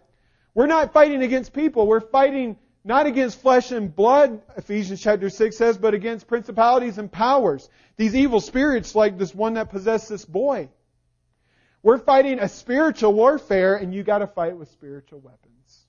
we're 0.53 0.67
not 0.67 0.93
fighting 0.93 1.23
against 1.23 1.51
people. 1.51 1.87
We're 1.87 1.99
fighting 1.99 2.57
not 2.85 3.05
against 3.05 3.41
flesh 3.41 3.71
and 3.71 3.93
blood, 3.93 4.41
Ephesians 4.55 5.01
chapter 5.01 5.29
6 5.29 5.57
says, 5.57 5.77
but 5.77 5.93
against 5.93 6.27
principalities 6.27 6.97
and 6.97 7.11
powers. 7.11 7.67
These 7.97 8.15
evil 8.15 8.39
spirits 8.39 8.95
like 8.95 9.17
this 9.17 9.35
one 9.35 9.55
that 9.55 9.69
possessed 9.69 10.07
this 10.07 10.23
boy. 10.23 10.69
We're 11.83 11.97
fighting 11.97 12.39
a 12.39 12.47
spiritual 12.47 13.13
warfare, 13.13 13.75
and 13.75 13.93
you 13.93 14.03
got 14.03 14.19
to 14.19 14.27
fight 14.27 14.57
with 14.57 14.69
spiritual 14.69 15.19
weapons. 15.19 15.85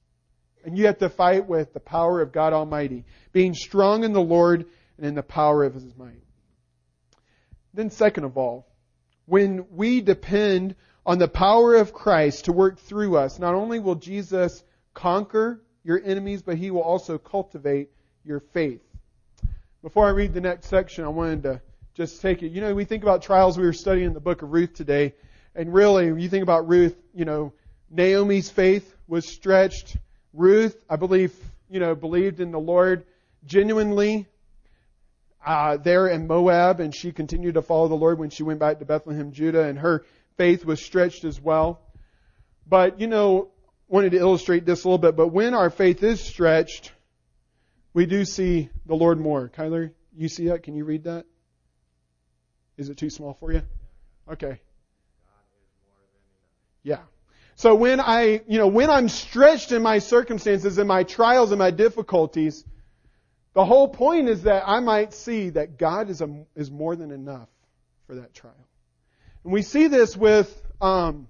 And 0.65 0.79
you 0.79 0.87
have 0.87 0.99
to 0.99 1.09
fight 1.09 1.47
with 1.47 1.73
the 1.75 1.81
power 1.81 2.21
of 2.21 2.33
God 2.33 2.53
Almighty, 2.53 3.05
being 3.33 3.55
strong 3.55 4.05
in 4.05 4.13
the 4.13 4.21
Lord 4.21 4.67
and 4.97 5.07
in 5.07 5.15
the 5.15 5.23
power 5.23 5.65
of 5.65 5.75
His 5.75 5.97
might. 5.97 6.23
Then, 7.75 7.91
second 7.91 8.25
of 8.25 8.37
all, 8.37 8.67
when 9.27 9.67
we 9.71 10.01
depend 10.01 10.75
on 11.05 11.19
the 11.19 11.29
power 11.29 11.75
of 11.75 11.93
Christ 11.93 12.45
to 12.47 12.53
work 12.53 12.79
through 12.79 13.17
us, 13.17 13.39
not 13.39 13.55
only 13.55 13.81
will 13.81 13.95
Jesus 13.95 14.63
conquer 14.95 15.61
your 15.85 16.01
enemies, 16.05 16.43
but 16.43 16.57
he 16.57 16.71
will 16.71 16.83
also 16.83 17.19
cultivate 17.19 17.91
your 18.25 18.41
faith. 18.41 18.83
Before 19.83 20.07
I 20.07 20.11
read 20.11 20.33
the 20.33 20.41
next 20.41 20.67
section, 20.67 21.05
I 21.05 21.09
wanted 21.09 21.43
to 21.45 21.61
just 21.95 22.21
take 22.21 22.43
it. 22.43 22.53
You 22.53 22.61
know, 22.61 22.75
we 22.75 22.85
think 22.85 23.03
about 23.03 23.23
trials. 23.23 23.59
We 23.59 23.65
were 23.65 23.73
studying 23.73 24.07
in 24.07 24.15
the 24.15 24.21
book 24.21 24.43
of 24.43 24.53
Ruth 24.53 24.75
today, 24.75 25.15
and 25.55 25.73
really, 25.73 26.11
when 26.11 26.21
you 26.21 26.29
think 26.29 26.43
about 26.43 26.69
Ruth, 26.69 26.97
you 27.15 27.25
know, 27.25 27.53
Naomi's 27.91 28.51
faith 28.51 28.95
was 29.07 29.27
stretched. 29.27 29.97
Ruth, 30.33 30.83
I 30.89 30.97
believe, 30.97 31.35
you 31.69 31.81
know, 31.81 31.95
believed 31.95 32.41
in 32.41 32.53
the 32.53 32.61
Lord 32.61 33.05
genuinely 33.45 34.27
uh, 35.45 35.77
there 35.77 36.07
in 36.07 36.27
Moab, 36.27 36.81
and 36.81 36.95
she 36.95 37.13
continued 37.13 37.55
to 37.55 37.63
follow 37.63 37.89
the 37.89 37.95
Lord 37.95 38.19
when 38.19 38.31
she 38.31 38.43
went 38.43 38.61
back 38.61 38.79
to 38.79 38.85
Bethlehem, 38.85 39.33
Judah, 39.33 39.65
and 39.65 39.79
her 39.79 40.05
faith 40.37 40.65
was 40.65 40.83
stretched 40.83 41.25
as 41.25 41.41
well. 41.41 41.81
But, 42.67 43.01
you 43.01 43.07
know, 43.07 43.49
wanted 43.89 44.13
to 44.13 44.19
illustrate 44.19 44.65
this 44.65 44.85
a 44.85 44.89
little 44.89 44.99
bit, 44.99 45.17
but 45.17 45.29
when 45.29 45.53
our 45.53 45.69
faith 45.69 46.03
is 46.03 46.21
stretched, 46.21 46.93
we 47.93 48.07
do 48.07 48.25
see 48.25 48.71
the 48.87 48.95
Lord 48.95 49.21
more. 49.21 49.51
Kyler, 49.51 49.93
you 50.17 50.29
see 50.29 50.47
that? 50.49 50.63
Can 50.63 50.75
you 50.75 50.85
read 50.85 51.05
that? 51.05 51.27
Is 52.79 52.89
it 52.89 52.97
too 52.97 53.11
small 53.11 53.35
for 53.35 53.53
you? 53.53 53.63
Okay. 54.31 54.61
Yeah. 56.83 57.01
So 57.55 57.75
when 57.75 58.01
I, 58.01 58.41
you 58.49 58.59
know, 58.59 58.67
when 58.67 58.91
I'm 58.91 59.09
stretched 59.09 59.73
in 59.73 59.83
my 59.83 59.99
circumstances 59.99 60.79
and 60.79 60.89
my 60.89 61.05
trials 61.05 61.53
and 61.53 61.59
my 61.59 61.71
difficulties, 61.71 62.65
the 63.55 63.65
whole 63.65 63.89
point 63.89 64.29
is 64.29 64.45
that 64.45 64.65
I 64.67 64.81
might 64.81 65.13
see 65.13 65.51
that 65.51 65.79
God 65.79 66.09
is, 66.09 66.23
a, 66.23 66.45
is 66.57 66.71
more 66.71 66.97
than 66.97 67.11
enough 67.11 67.49
for 68.07 68.17
that 68.17 68.35
trial. 68.35 68.67
And 69.45 69.53
we 69.53 69.63
see 69.63 69.89
this 69.89 70.17
with, 70.17 70.51
um, 70.81 71.29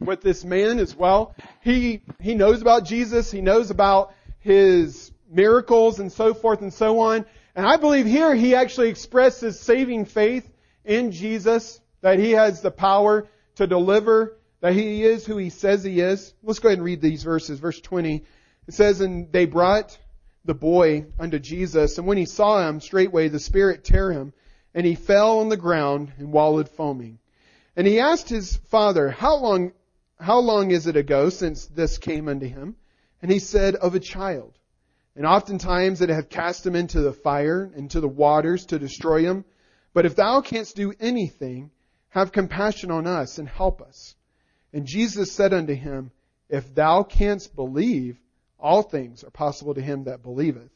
with 0.00 0.20
this 0.20 0.44
man 0.44 0.78
as 0.78 0.94
well. 0.94 1.34
He, 1.62 2.02
he 2.20 2.34
knows 2.34 2.60
about 2.60 2.84
Jesus. 2.84 3.30
He 3.30 3.40
knows 3.40 3.70
about 3.70 4.12
his 4.40 5.12
miracles 5.30 6.00
and 6.00 6.12
so 6.12 6.34
forth 6.34 6.60
and 6.62 6.72
so 6.72 7.00
on. 7.00 7.24
And 7.54 7.66
I 7.66 7.76
believe 7.76 8.06
here 8.06 8.34
he 8.34 8.54
actually 8.54 8.88
expresses 8.88 9.58
saving 9.58 10.04
faith 10.04 10.50
in 10.84 11.12
Jesus, 11.12 11.80
that 12.00 12.18
he 12.18 12.32
has 12.32 12.60
the 12.60 12.70
power 12.70 13.26
to 13.56 13.66
deliver, 13.66 14.36
that 14.66 14.72
he 14.72 15.04
is 15.04 15.24
who 15.24 15.36
he 15.36 15.50
says 15.50 15.84
he 15.84 16.00
is. 16.00 16.34
Let's 16.42 16.58
go 16.58 16.68
ahead 16.68 16.78
and 16.78 16.84
read 16.84 17.00
these 17.00 17.22
verses. 17.22 17.60
Verse 17.60 17.80
20. 17.80 18.24
It 18.66 18.74
says, 18.74 19.00
And 19.00 19.30
they 19.30 19.46
brought 19.46 19.96
the 20.44 20.54
boy 20.54 21.06
unto 21.20 21.38
Jesus, 21.38 21.98
and 21.98 22.06
when 22.08 22.18
he 22.18 22.26
saw 22.26 22.68
him, 22.68 22.80
straightway 22.80 23.28
the 23.28 23.38
Spirit 23.38 23.84
tear 23.84 24.10
him, 24.10 24.32
and 24.74 24.84
he 24.84 24.96
fell 24.96 25.38
on 25.38 25.50
the 25.50 25.56
ground 25.56 26.14
and 26.18 26.32
wallowed 26.32 26.68
foaming. 26.68 27.20
And 27.76 27.86
he 27.86 28.00
asked 28.00 28.28
his 28.28 28.56
father, 28.56 29.08
How 29.08 29.36
long, 29.36 29.70
how 30.18 30.40
long 30.40 30.72
is 30.72 30.88
it 30.88 30.96
ago 30.96 31.28
since 31.28 31.66
this 31.66 31.98
came 31.98 32.26
unto 32.26 32.48
him? 32.48 32.74
And 33.22 33.30
he 33.30 33.38
said, 33.38 33.76
Of 33.76 33.94
a 33.94 34.00
child. 34.00 34.58
And 35.14 35.24
oftentimes 35.24 36.00
it 36.00 36.08
hath 36.08 36.28
cast 36.28 36.66
him 36.66 36.74
into 36.74 37.02
the 37.02 37.12
fire, 37.12 37.62
and 37.62 37.82
into 37.84 38.00
the 38.00 38.08
waters 38.08 38.66
to 38.66 38.80
destroy 38.80 39.22
him. 39.22 39.44
But 39.94 40.06
if 40.06 40.16
thou 40.16 40.40
canst 40.40 40.74
do 40.74 40.92
anything, 40.98 41.70
have 42.08 42.32
compassion 42.32 42.90
on 42.90 43.06
us 43.06 43.38
and 43.38 43.48
help 43.48 43.80
us. 43.80 44.16
And 44.72 44.86
Jesus 44.86 45.32
said 45.32 45.52
unto 45.52 45.74
him, 45.74 46.10
If 46.48 46.74
thou 46.74 47.02
canst 47.02 47.54
believe, 47.54 48.18
all 48.58 48.82
things 48.82 49.24
are 49.24 49.30
possible 49.30 49.74
to 49.74 49.80
him 49.80 50.04
that 50.04 50.22
believeth. 50.22 50.70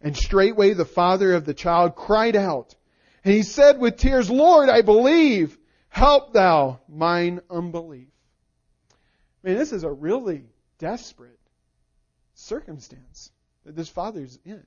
And 0.00 0.16
straightway 0.16 0.72
the 0.74 0.84
father 0.84 1.34
of 1.34 1.44
the 1.44 1.54
child 1.54 1.96
cried 1.96 2.36
out, 2.36 2.74
and 3.24 3.34
he 3.34 3.42
said 3.42 3.80
with 3.80 3.96
tears, 3.96 4.30
Lord, 4.30 4.68
I 4.68 4.82
believe, 4.82 5.58
help 5.88 6.32
thou 6.32 6.78
mine 6.88 7.40
unbelief. 7.50 8.08
I 9.42 9.48
mean, 9.48 9.58
this 9.58 9.72
is 9.72 9.82
a 9.82 9.90
really 9.90 10.44
desperate 10.78 11.40
circumstance 12.34 13.32
that 13.64 13.74
this 13.74 13.88
father's 13.88 14.38
in. 14.44 14.62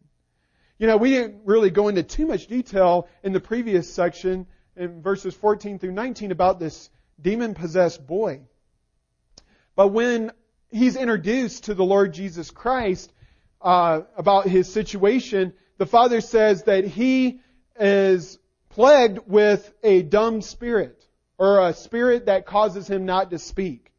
You 0.77 0.87
know, 0.87 0.97
we 0.97 1.11
didn't 1.11 1.41
really 1.45 1.69
go 1.69 1.87
into 1.87 2.03
too 2.03 2.25
much 2.25 2.47
detail 2.47 3.07
in 3.23 3.31
the 3.31 3.39
previous 3.39 3.93
section 3.93 4.47
in 4.75 5.01
verses 5.01 5.33
14 5.35 5.79
through 5.79 5.91
19 5.91 6.31
about 6.31 6.59
this 6.59 6.89
demon 7.21 7.53
possessed 7.53 8.05
boy. 8.05 8.41
But 9.75 9.89
when 9.89 10.31
he's 10.69 10.95
introduced 10.95 11.65
to 11.65 11.73
the 11.73 11.85
Lord 11.85 12.13
Jesus 12.13 12.51
Christ 12.51 13.11
uh, 13.61 14.01
about 14.17 14.47
his 14.47 14.71
situation, 14.71 15.53
the 15.77 15.85
Father 15.85 16.21
says 16.21 16.63
that 16.63 16.85
he 16.85 17.39
is 17.79 18.37
plagued 18.69 19.19
with 19.25 19.73
a 19.83 20.01
dumb 20.03 20.41
spirit, 20.41 21.05
or 21.37 21.67
a 21.67 21.73
spirit 21.73 22.25
that 22.25 22.45
causes 22.45 22.87
him 22.87 23.05
not 23.05 23.31
to 23.31 23.39
speak. 23.39 23.91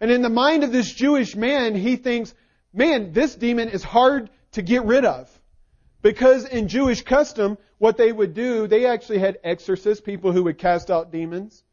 And 0.00 0.10
in 0.10 0.22
the 0.22 0.28
mind 0.28 0.62
of 0.62 0.72
this 0.72 0.92
Jewish 0.92 1.34
man, 1.34 1.74
he 1.74 1.96
thinks, 1.96 2.34
man, 2.72 3.12
this 3.12 3.34
demon 3.34 3.70
is 3.70 3.82
hard 3.82 4.30
to 4.52 4.62
get 4.62 4.84
rid 4.84 5.04
of. 5.04 5.30
Because 6.02 6.44
in 6.44 6.68
Jewish 6.68 7.02
custom, 7.02 7.56
what 7.78 7.96
they 7.96 8.12
would 8.12 8.34
do, 8.34 8.66
they 8.66 8.86
actually 8.86 9.18
had 9.18 9.38
exorcists, 9.42 10.02
people 10.02 10.32
who 10.32 10.44
would 10.44 10.58
cast 10.58 10.90
out 10.90 11.10
demons. 11.10 11.64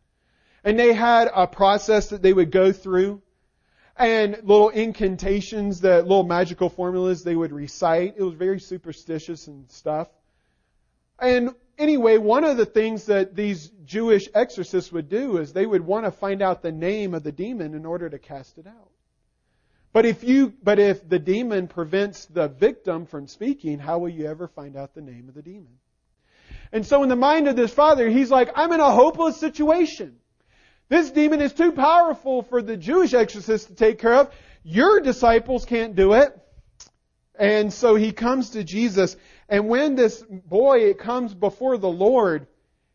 And 0.64 0.80
they 0.80 0.94
had 0.94 1.30
a 1.34 1.48
process 1.48 2.10
that 2.10 2.22
they 2.22 2.34
would 2.34 2.52
go 2.52 2.72
through 2.72 3.22
and 3.96 4.40
little 4.44 4.70
incantations, 4.70 5.82
the 5.82 6.02
little 6.02 6.24
magical 6.24 6.70
formulas 6.70 7.24
they 7.24 7.36
would 7.36 7.52
recite. 7.52 8.16
It 8.18 8.24
was 8.24 8.34
very 8.34 8.60
superstitious 8.60 9.48
and 9.48 9.70
stuff. 9.70 10.08
And 11.20 11.52
anyway, 11.78 12.18
one 12.18 12.44
of 12.44 12.58
the 12.58 12.66
things 12.66 13.06
that 13.06 13.36
these 13.36 13.70
Jewish 13.86 14.30
exorcists 14.34 14.92
would 14.92 15.10
do 15.10 15.38
is 15.38 15.54
they 15.54 15.66
would 15.66 15.86
want 15.86 16.06
to 16.06 16.12
find 16.12 16.42
out 16.42 16.62
the 16.62 16.72
name 16.72 17.14
of 17.14 17.24
the 17.24 17.32
demon 17.32 17.76
in 17.76 17.86
order 17.86 18.10
to 18.10 18.18
cast 18.18 18.58
it 18.58 18.66
out. 18.68 18.90
But 19.92 20.08
if 20.08 20.24
you, 20.24 20.54
but 20.64 20.80
if 20.80 21.08
the 21.08 21.20
demon 21.20 21.68
prevents 21.68 22.26
the 22.26 22.48
victim 22.48 23.06
from 23.06 23.28
speaking, 23.28 23.78
how 23.78 24.00
will 24.00 24.10
you 24.10 24.26
ever 24.26 24.48
find 24.48 24.76
out 24.76 24.96
the 24.96 25.02
name 25.02 25.30
of 25.30 25.36
the 25.36 25.44
demon? 25.44 25.78
And 26.72 26.84
so 26.84 27.04
in 27.04 27.10
the 27.10 27.16
mind 27.16 27.48
of 27.48 27.56
this 27.56 27.72
father, 27.72 28.10
he's 28.10 28.32
like, 28.32 28.50
I'm 28.56 28.72
in 28.72 28.80
a 28.80 28.90
hopeless 28.90 29.38
situation. 29.38 30.18
This 30.90 31.12
demon 31.12 31.42
is 31.42 31.54
too 31.54 31.72
powerful 31.72 32.44
for 32.44 32.62
the 32.62 32.78
Jewish 32.78 33.14
exorcist 33.14 33.68
to 33.68 33.76
take 33.76 34.00
care 34.00 34.16
of. 34.16 34.34
Your 34.64 35.00
disciples 35.02 35.66
can't 35.66 35.96
do 35.96 36.14
it. 36.14 36.38
And 37.38 37.74
so 37.74 37.96
he 37.96 38.12
comes 38.12 38.52
to 38.52 38.64
Jesus. 38.64 39.16
And 39.50 39.68
when 39.68 39.96
this 39.96 40.24
boy 40.30 40.94
comes 40.94 41.34
before 41.34 41.78
the 41.78 41.90
Lord, 41.90 42.48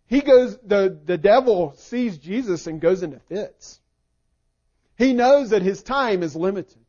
he 0.07 0.21
goes, 0.21 0.57
the, 0.63 0.99
the 1.05 1.19
devil 1.19 1.75
sees 1.77 2.19
Jesus 2.19 2.67
and 2.67 2.81
goes 2.81 3.03
into 3.03 3.19
fits. 3.29 3.81
He 4.97 5.13
knows 5.13 5.51
that 5.51 5.63
his 5.63 5.83
time 5.83 6.23
is 6.23 6.35
limited. 6.35 6.85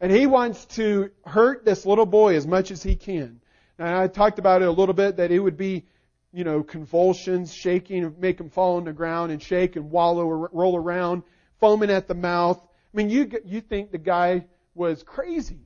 And 0.00 0.10
he 0.10 0.26
wants 0.26 0.64
to 0.76 1.10
hurt 1.24 1.64
this 1.64 1.86
little 1.86 2.06
boy 2.06 2.36
as 2.36 2.46
much 2.46 2.70
as 2.70 2.82
he 2.82 2.96
can. 2.96 3.40
And 3.78 3.88
I 3.88 4.08
talked 4.08 4.38
about 4.38 4.62
it 4.62 4.68
a 4.68 4.72
little 4.72 4.94
bit 4.94 5.16
that 5.16 5.30
it 5.30 5.38
would 5.38 5.56
be 5.56 5.84
you 6.32 6.44
know, 6.44 6.62
convulsions, 6.62 7.52
shaking, 7.52 8.14
make 8.18 8.40
him 8.40 8.48
fall 8.48 8.76
on 8.76 8.84
the 8.84 8.92
ground 8.92 9.32
and 9.32 9.42
shake 9.42 9.76
and 9.76 9.90
wallow 9.90 10.24
or 10.24 10.48
roll 10.52 10.76
around, 10.76 11.22
foaming 11.60 11.90
at 11.90 12.08
the 12.08 12.14
mouth. 12.14 12.58
I 12.62 12.96
mean, 12.96 13.10
you, 13.10 13.30
you 13.44 13.60
think 13.60 13.90
the 13.92 13.98
guy 13.98 14.46
was 14.74 15.02
crazy. 15.02 15.60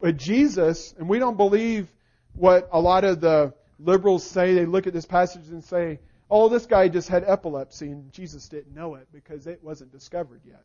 But 0.00 0.16
Jesus, 0.16 0.94
and 0.98 1.08
we 1.08 1.18
don't 1.18 1.36
believe 1.36 1.88
what 2.34 2.68
a 2.72 2.80
lot 2.80 3.04
of 3.04 3.20
the 3.20 3.52
liberals 3.78 4.24
say, 4.24 4.54
they 4.54 4.66
look 4.66 4.86
at 4.86 4.92
this 4.92 5.06
passage 5.06 5.48
and 5.48 5.64
say, 5.64 5.98
oh, 6.30 6.48
this 6.48 6.66
guy 6.66 6.88
just 6.88 7.08
had 7.08 7.24
epilepsy 7.26 7.90
and 7.90 8.12
Jesus 8.12 8.48
didn't 8.48 8.74
know 8.74 8.94
it 8.94 9.08
because 9.12 9.46
it 9.46 9.62
wasn't 9.62 9.90
discovered 9.90 10.40
yet. 10.44 10.62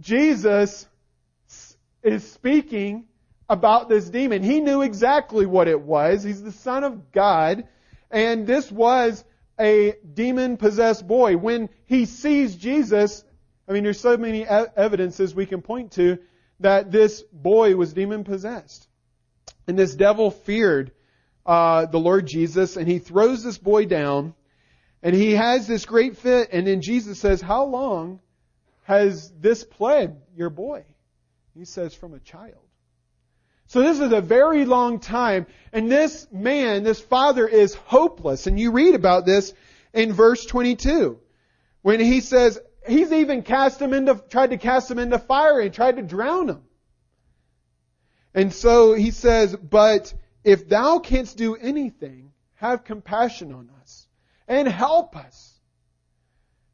Jesus 0.00 0.86
is 2.02 2.30
speaking 2.32 3.04
about 3.52 3.90
this 3.90 4.08
demon. 4.08 4.42
He 4.42 4.60
knew 4.60 4.80
exactly 4.80 5.44
what 5.44 5.68
it 5.68 5.82
was. 5.82 6.22
He's 6.22 6.42
the 6.42 6.52
Son 6.52 6.84
of 6.84 7.12
God. 7.12 7.68
And 8.10 8.46
this 8.46 8.72
was 8.72 9.22
a 9.60 9.94
demon 10.14 10.56
possessed 10.56 11.06
boy. 11.06 11.36
When 11.36 11.68
he 11.84 12.06
sees 12.06 12.56
Jesus, 12.56 13.22
I 13.68 13.72
mean, 13.72 13.84
there's 13.84 14.00
so 14.00 14.16
many 14.16 14.46
evidences 14.46 15.34
we 15.34 15.44
can 15.44 15.60
point 15.60 15.92
to 15.92 16.18
that 16.60 16.90
this 16.90 17.22
boy 17.30 17.76
was 17.76 17.92
demon 17.92 18.24
possessed. 18.24 18.88
And 19.66 19.78
this 19.78 19.94
devil 19.94 20.30
feared 20.30 20.92
uh, 21.44 21.84
the 21.84 21.98
Lord 21.98 22.26
Jesus, 22.26 22.78
and 22.78 22.88
he 22.88 23.00
throws 23.00 23.44
this 23.44 23.58
boy 23.58 23.84
down, 23.84 24.34
and 25.02 25.14
he 25.14 25.32
has 25.32 25.66
this 25.66 25.84
great 25.84 26.16
fit, 26.16 26.48
and 26.52 26.66
then 26.66 26.80
Jesus 26.80 27.18
says, 27.18 27.42
How 27.42 27.64
long 27.64 28.20
has 28.84 29.30
this 29.38 29.62
plagued 29.62 30.16
your 30.34 30.50
boy? 30.50 30.84
He 31.54 31.66
says, 31.66 31.92
From 31.92 32.14
a 32.14 32.20
child. 32.20 32.62
So 33.72 33.80
this 33.80 34.00
is 34.00 34.12
a 34.12 34.20
very 34.20 34.66
long 34.66 35.00
time. 35.00 35.46
And 35.72 35.90
this 35.90 36.26
man, 36.30 36.82
this 36.82 37.00
father 37.00 37.48
is 37.48 37.74
hopeless. 37.74 38.46
And 38.46 38.60
you 38.60 38.70
read 38.70 38.94
about 38.94 39.24
this 39.24 39.54
in 39.94 40.12
verse 40.12 40.44
22. 40.44 41.18
When 41.80 41.98
he 41.98 42.20
says, 42.20 42.60
he's 42.86 43.10
even 43.10 43.42
cast 43.42 43.80
him 43.80 43.94
into, 43.94 44.22
tried 44.28 44.50
to 44.50 44.58
cast 44.58 44.90
him 44.90 44.98
into 44.98 45.18
fire 45.18 45.58
and 45.58 45.72
tried 45.72 45.96
to 45.96 46.02
drown 46.02 46.50
him. 46.50 46.60
And 48.34 48.52
so 48.52 48.92
he 48.92 49.10
says, 49.10 49.56
but 49.56 50.12
if 50.44 50.68
thou 50.68 50.98
canst 50.98 51.38
do 51.38 51.56
anything, 51.56 52.32
have 52.56 52.84
compassion 52.84 53.54
on 53.54 53.70
us 53.80 54.06
and 54.48 54.68
help 54.68 55.16
us. 55.16 55.58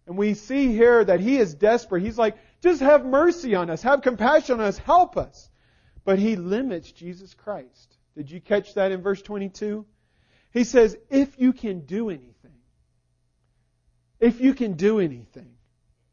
And 0.09 0.19
we 0.19 0.35
see 0.35 0.73
here 0.73 1.05
that 1.05 1.21
he 1.21 1.37
is 1.37 1.55
desperate. 1.55 2.03
He's 2.03 2.19
like, 2.19 2.37
Just 2.61 2.81
have 2.81 3.07
mercy 3.07 3.55
on 3.55 3.71
us. 3.71 3.83
Have 3.83 4.03
compassion 4.03 4.59
on 4.59 4.67
us. 4.67 4.79
Help 4.79 5.17
us. 5.17 5.49
But 6.09 6.19
he 6.19 6.37
limits 6.37 6.91
Jesus 6.91 7.35
Christ. 7.35 7.95
Did 8.17 8.31
you 8.31 8.41
catch 8.41 8.73
that 8.77 8.93
in 8.93 9.03
verse 9.03 9.21
22? 9.21 9.85
He 10.55 10.65
says, 10.65 10.97
if 11.11 11.39
you 11.39 11.53
can 11.53 11.81
do 11.81 12.09
anything, 12.09 12.55
if 14.19 14.41
you 14.41 14.55
can 14.55 14.73
do 14.73 15.01
anything, 15.01 15.51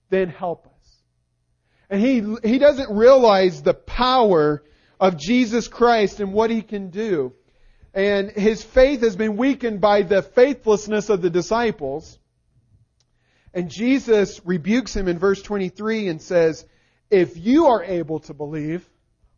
then 0.10 0.28
help 0.28 0.68
us. 0.68 1.02
And 1.90 2.02
he, 2.02 2.36
he 2.44 2.60
doesn't 2.60 2.94
realize 2.94 3.62
the 3.62 3.74
power 3.74 4.64
of 5.00 5.16
Jesus 5.16 5.70
Christ 5.70 6.20
and 6.20 6.34
what 6.34 6.50
he 6.50 6.62
can 6.62 6.90
do. 6.90 7.32
And 7.94 8.30
his 8.32 8.62
faith 8.62 9.00
has 9.00 9.16
been 9.16 9.38
weakened 9.38 9.80
by 9.80 10.02
the 10.02 10.22
faithlessness 10.22 11.08
of 11.08 11.22
the 11.22 11.30
disciples. 11.30 12.20
And 13.54 13.72
Jesus 13.72 14.42
rebukes 14.44 14.94
him 14.94 15.08
in 15.08 15.20
verse 15.20 15.42
23 15.42 16.10
and 16.10 16.22
says, 16.22 16.66
if 17.10 17.38
you 17.38 17.68
are 17.68 17.82
able 17.82 18.20
to 18.20 18.34
believe, 18.34 18.86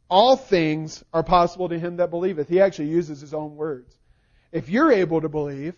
all 0.10 0.38
things 0.38 1.04
are 1.14 1.24
possible 1.24 1.70
to 1.70 1.78
him 1.78 1.98
that 1.98 2.10
believeth. 2.10 2.48
He 2.48 2.62
actually 2.62 2.90
uses 2.90 3.22
his 3.22 3.34
own 3.34 3.56
words. 3.56 3.98
If 4.52 4.70
you're 4.70 4.92
able 4.92 5.22
to 5.22 5.30
believe, 5.30 5.76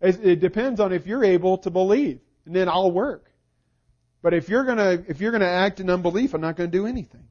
it 0.00 0.40
depends 0.40 0.80
on 0.80 0.92
if 0.92 1.06
you're 1.06 1.24
able 1.24 1.58
to 1.58 1.70
believe, 1.70 2.20
and 2.44 2.56
then 2.56 2.68
I'll 2.68 2.90
work. 2.90 3.30
But 4.20 4.34
if 4.34 4.48
you're 4.48 4.64
gonna, 4.64 5.04
if 5.06 5.20
you're 5.20 5.32
gonna 5.32 5.44
act 5.44 5.80
in 5.80 5.90
unbelief, 5.90 6.34
I'm 6.34 6.40
not 6.40 6.56
gonna 6.56 6.70
do 6.70 6.86
anything. 6.86 7.24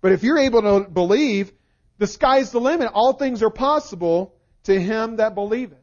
But 0.00 0.12
if 0.12 0.22
you're 0.22 0.38
able 0.38 0.62
to 0.62 0.88
believe, 0.88 1.52
the 1.98 2.06
sky's 2.06 2.50
the 2.50 2.60
limit. 2.60 2.90
All 2.92 3.12
things 3.12 3.42
are 3.42 3.50
possible 3.50 4.34
to 4.64 4.80
him 4.80 5.16
that 5.16 5.34
believeth. 5.34 5.78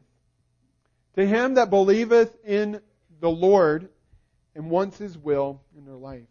To 1.16 1.26
him 1.26 1.54
that 1.54 1.70
believeth 1.70 2.36
in 2.44 2.80
the 3.20 3.30
Lord 3.30 3.88
and 4.54 4.70
wants 4.70 4.98
his 4.98 5.16
will 5.16 5.62
in 5.76 5.84
their 5.84 5.96
life. 5.96 6.28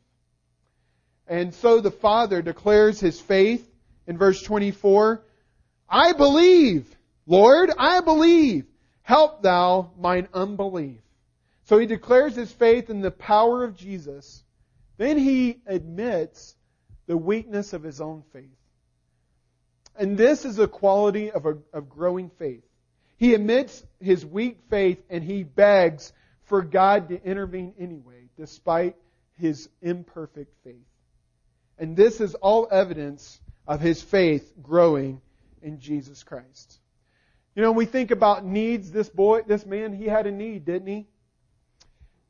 And 1.30 1.54
so 1.54 1.80
the 1.80 1.92
Father 1.92 2.42
declares 2.42 3.00
his 3.00 3.22
faith 3.22 3.70
in 4.08 4.18
verse 4.18 4.42
24. 4.42 5.24
I 5.88 6.14
believe, 6.14 6.94
Lord, 7.28 7.72
I 7.78 8.02
believe. 8.02 8.66
Help 9.04 9.44
thou 9.44 9.92
mine 9.98 10.28
unbelief. 10.34 11.00
So 11.66 11.78
he 11.78 11.86
declares 11.86 12.36
his 12.36 12.52
faith 12.52 12.90
in 12.90 13.02
the 13.02 13.12
power 13.12 13.64
of 13.64 13.76
Jesus. 13.76 14.44
Then 14.98 15.20
he 15.20 15.62
admits 15.68 16.56
the 17.06 17.18
weakness 17.18 17.74
of 17.74 17.84
his 17.84 18.02
own 18.02 18.24
faith. 18.34 18.58
And 19.96 20.18
this 20.18 20.46
is 20.46 20.58
a 20.58 20.68
quality 20.68 21.32
of, 21.32 21.46
a, 21.46 21.58
of 21.74 21.90
growing 21.90 22.32
faith. 22.40 22.64
He 23.18 23.36
admits 23.36 23.84
his 24.00 24.26
weak 24.26 24.58
faith 24.70 25.00
and 25.10 25.24
he 25.24 25.44
begs 25.44 26.12
for 26.44 26.64
God 26.64 27.10
to 27.10 27.24
intervene 27.24 27.74
anyway, 27.78 28.30
despite 28.38 28.96
his 29.38 29.70
imperfect 29.82 30.54
faith. 30.64 30.86
And 31.80 31.96
this 31.96 32.20
is 32.20 32.36
all 32.36 32.68
evidence 32.70 33.40
of 33.66 33.80
his 33.80 34.02
faith 34.02 34.54
growing 34.62 35.22
in 35.62 35.80
Jesus 35.80 36.24
Christ. 36.24 36.80
You 37.56 37.64
know, 37.64 37.72
when 37.72 37.78
we 37.78 37.86
think 37.86 38.12
about 38.12 38.46
needs, 38.46 38.92
this 38.92 39.10
boy, 39.10 39.42
this 39.42 39.66
man, 39.66 39.94
he 39.94 40.06
had 40.06 40.28
a 40.28 40.32
need, 40.32 40.66
didn't 40.66 40.88
he? 40.88 41.08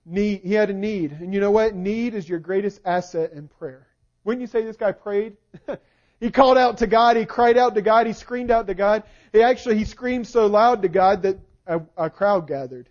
Need, 0.05 0.41
he 0.43 0.53
had 0.53 0.69
a 0.69 0.73
need. 0.73 1.11
And 1.11 1.33
you 1.33 1.39
know 1.39 1.51
what? 1.51 1.75
Need 1.75 2.13
is 2.13 2.27
your 2.27 2.39
greatest 2.39 2.81
asset 2.85 3.33
in 3.33 3.47
prayer. 3.47 3.87
Wouldn't 4.23 4.41
you 4.41 4.47
say 4.47 4.63
this 4.63 4.77
guy 4.77 4.91
prayed? 4.91 5.37
he 6.19 6.31
called 6.31 6.57
out 6.57 6.77
to 6.79 6.87
God, 6.87 7.17
he 7.17 7.25
cried 7.25 7.57
out 7.57 7.75
to 7.75 7.81
God, 7.81 8.07
he 8.07 8.13
screamed 8.13 8.51
out 8.51 8.67
to 8.67 8.73
God. 8.73 9.03
He 9.33 9.41
actually, 9.41 9.77
he 9.77 9.85
screamed 9.85 10.27
so 10.27 10.47
loud 10.47 10.83
to 10.83 10.89
God 10.89 11.23
that 11.23 11.39
a, 11.65 11.81
a 11.97 12.09
crowd 12.09 12.47
gathered 12.47 12.89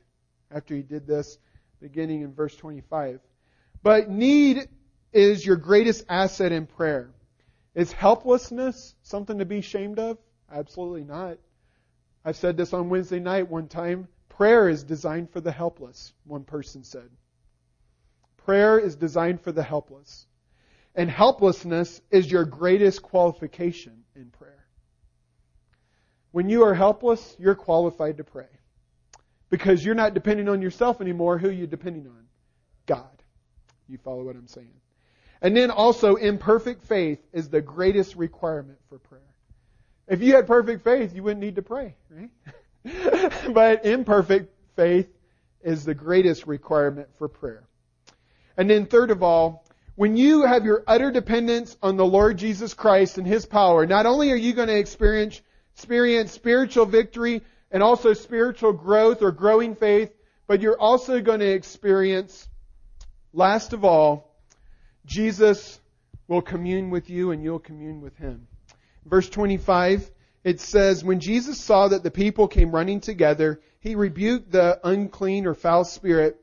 after 0.51 0.75
he 0.75 0.83
did 0.83 1.07
this, 1.07 1.39
beginning 1.81 2.23
in 2.23 2.33
verse 2.33 2.57
25. 2.57 3.21
But 3.83 4.11
need 4.11 4.69
is 5.13 5.45
your 5.45 5.57
greatest 5.57 6.05
asset 6.09 6.53
in 6.53 6.67
prayer. 6.67 7.11
Is 7.75 7.93
helplessness 7.93 8.95
something 9.03 9.39
to 9.39 9.45
be 9.45 9.59
ashamed 9.59 9.99
of? 9.99 10.19
Absolutely 10.51 11.05
not. 11.05 11.39
I've 12.25 12.37
said 12.37 12.57
this 12.57 12.73
on 12.73 12.91
Wednesday 12.91 13.21
night 13.21 13.49
one 13.49 13.69
time. 13.69 14.09
Prayer 14.29 14.69
is 14.69 14.85
designed 14.85 15.31
for 15.31 15.41
the 15.41 15.53
helpless, 15.53 16.13
one 16.25 16.45
person 16.45 16.85
said. 16.85 17.09
Prayer 18.39 18.79
is 18.79 18.97
designed 18.97 19.41
for 19.41 19.53
the 19.53 19.63
helpless. 19.63 20.27
And 20.95 21.11
helplessness 21.11 22.01
is 22.11 22.31
your 22.31 22.45
greatest 22.45 23.03
qualification 23.03 24.05
in 24.17 24.31
prayer. 24.31 24.65
When 26.33 26.49
you 26.49 26.65
are 26.65 26.75
helpless, 26.75 27.37
you're 27.39 27.55
qualified 27.55 28.17
to 28.17 28.25
pray. 28.25 28.49
Because 29.51 29.85
you're 29.85 29.95
not 29.95 30.15
depending 30.15 30.49
on 30.49 30.61
yourself 30.61 31.01
anymore. 31.01 31.39
Who 31.39 31.49
are 31.49 31.53
you 31.53 31.67
depending 31.67 32.07
on? 32.07 32.27
God. 32.87 33.23
You 33.89 33.99
follow 33.99 34.25
what 34.25 34.37
I'm 34.37 34.49
saying? 34.49 34.73
And 35.41 35.57
then 35.57 35.71
also, 35.71 36.17
imperfect 36.17 36.85
faith 36.85 37.21
is 37.33 37.49
the 37.49 37.61
greatest 37.61 38.17
requirement 38.17 38.79
for 38.89 38.99
prayer. 38.99 39.21
If 40.09 40.23
you 40.23 40.35
had 40.35 40.47
perfect 40.47 40.83
faith, 40.83 41.15
you 41.15 41.23
wouldn't 41.23 41.41
need 41.41 41.57
to 41.57 41.63
pray, 41.63 41.95
right? 42.11 42.31
but 43.55 43.85
imperfect 43.85 44.53
faith 44.75 45.09
is 45.63 45.85
the 45.85 45.95
greatest 45.95 46.47
requirement 46.47 47.09
for 47.19 47.29
prayer. 47.29 47.65
And 48.57 48.69
then 48.69 48.87
third 48.87 49.11
of 49.11 49.23
all, 49.23 49.65
when 49.95 50.17
you 50.17 50.45
have 50.45 50.65
your 50.65 50.83
utter 50.87 51.11
dependence 51.11 51.77
on 51.83 51.97
the 51.97 52.07
Lord 52.07 52.39
Jesus 52.39 52.75
Christ 52.75 53.19
and 53.19 53.27
His 53.27 53.45
power, 53.47 53.87
not 53.87 54.07
only 54.07 54.33
are 54.33 54.37
you 54.37 54.53
going 54.53 54.69
to 54.69 54.79
experience, 54.79 55.41
experience 55.75 56.33
spiritual 56.33 56.87
victory 56.87 57.43
and 57.71 57.83
also 57.83 58.13
spiritual 58.13 58.73
growth 58.73 59.23
or 59.23 59.33
growing 59.33 59.75
faith, 59.75 60.11
but 60.47 60.61
you're 60.61 60.81
also 60.81 61.21
going 61.21 61.41
to 61.41 61.51
experience, 61.51 62.49
last 63.33 63.73
of 63.73 63.85
all, 63.85 64.28
Jesus 65.09 65.81
will 66.29 66.43
commune 66.43 66.91
with 66.91 67.09
you 67.11 67.31
and 67.31 67.43
you'll 67.43 67.59
commune 67.59 68.03
with 68.03 68.17
Him. 68.19 68.47
Verse 69.07 69.29
25, 69.29 70.11
it 70.45 70.61
says, 70.61 71.03
When 71.03 71.19
Jesus 71.19 71.59
saw 71.59 71.89
that 71.89 72.03
the 72.03 72.11
people 72.11 72.47
came 72.47 72.71
running 72.71 73.01
together, 73.01 73.61
he 73.81 73.95
rebuked 73.95 74.53
the 74.53 74.79
unclean 74.85 75.47
or 75.47 75.55
foul 75.55 75.85
spirit, 75.85 76.41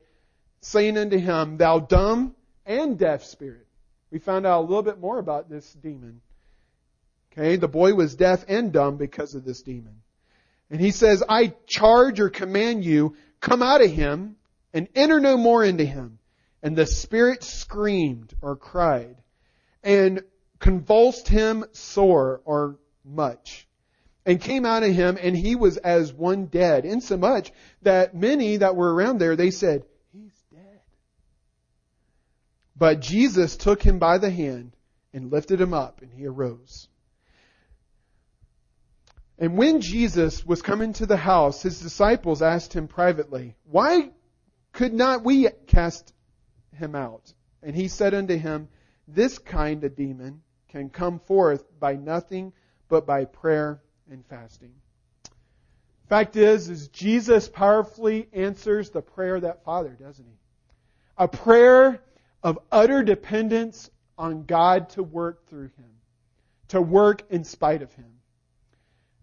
saying 0.60 0.98
unto 0.98 1.18
him, 1.18 1.56
Thou 1.56 1.78
dumb 1.78 2.34
and 2.64 2.98
deaf 2.98 3.24
spirit. 3.24 3.66
We 4.10 4.18
found 4.18 4.46
out 4.46 4.60
a 4.60 4.66
little 4.66 4.82
bit 4.82 4.98
more 4.98 5.18
about 5.18 5.48
this 5.48 5.72
demon. 5.74 6.20
Okay, 7.32 7.56
the 7.56 7.68
boy 7.68 7.94
was 7.94 8.16
deaf 8.16 8.44
and 8.48 8.72
dumb 8.72 8.96
because 8.96 9.34
of 9.34 9.44
this 9.44 9.62
demon. 9.62 10.02
And 10.70 10.80
he 10.80 10.90
says, 10.90 11.22
I 11.28 11.54
charge 11.66 12.18
or 12.18 12.30
command 12.30 12.84
you, 12.84 13.14
come 13.40 13.62
out 13.62 13.82
of 13.82 13.90
him 13.90 14.36
and 14.72 14.88
enter 14.94 15.20
no 15.20 15.36
more 15.36 15.62
into 15.62 15.84
him. 15.84 16.18
And 16.66 16.74
the 16.74 16.84
spirit 16.84 17.44
screamed 17.44 18.34
or 18.42 18.56
cried 18.56 19.22
and 19.84 20.24
convulsed 20.58 21.28
him 21.28 21.64
sore 21.70 22.42
or 22.44 22.80
much 23.04 23.68
and 24.24 24.40
came 24.40 24.66
out 24.66 24.82
of 24.82 24.92
him 24.92 25.16
and 25.22 25.36
he 25.36 25.54
was 25.54 25.76
as 25.76 26.12
one 26.12 26.46
dead 26.46 26.84
insomuch 26.84 27.52
that 27.82 28.16
many 28.16 28.56
that 28.56 28.74
were 28.74 28.92
around 28.92 29.18
there 29.18 29.36
they 29.36 29.52
said 29.52 29.84
he's 30.12 30.42
dead. 30.52 30.80
But 32.74 32.98
jesus 32.98 33.56
took 33.56 33.80
him 33.80 34.00
by 34.00 34.18
the 34.18 34.30
hand 34.30 34.72
and 35.12 35.30
lifted 35.30 35.60
him 35.60 35.72
up 35.72 36.02
and 36.02 36.12
he 36.12 36.26
arose. 36.26 36.88
And 39.38 39.56
when 39.56 39.82
jesus 39.82 40.44
was 40.44 40.62
coming 40.62 40.94
to 40.94 41.06
the 41.06 41.16
house 41.16 41.62
his 41.62 41.80
disciples 41.80 42.42
asked 42.42 42.72
him 42.72 42.88
privately 42.88 43.54
why 43.70 44.10
could 44.72 44.92
not 44.92 45.22
we 45.22 45.48
cast 45.68 46.12
him 46.76 46.94
out 46.94 47.32
and 47.62 47.74
he 47.74 47.88
said 47.88 48.14
unto 48.14 48.36
him 48.36 48.68
this 49.08 49.38
kind 49.38 49.82
of 49.84 49.96
demon 49.96 50.42
can 50.68 50.88
come 50.88 51.18
forth 51.18 51.64
by 51.78 51.94
nothing 51.96 52.52
but 52.88 53.06
by 53.06 53.24
prayer 53.24 53.82
and 54.10 54.24
fasting. 54.26 54.72
Fact 56.08 56.36
is, 56.36 56.68
is 56.68 56.88
Jesus 56.88 57.48
powerfully 57.48 58.28
answers 58.32 58.90
the 58.90 59.02
prayer 59.02 59.36
of 59.36 59.42
that 59.42 59.64
father, 59.64 59.96
doesn't 60.00 60.24
he? 60.24 60.38
A 61.18 61.26
prayer 61.26 62.00
of 62.42 62.58
utter 62.70 63.02
dependence 63.02 63.90
on 64.16 64.44
God 64.44 64.90
to 64.90 65.02
work 65.02 65.48
through 65.48 65.70
him, 65.76 65.90
to 66.68 66.80
work 66.80 67.24
in 67.30 67.42
spite 67.42 67.82
of 67.82 67.92
him. 67.94 68.12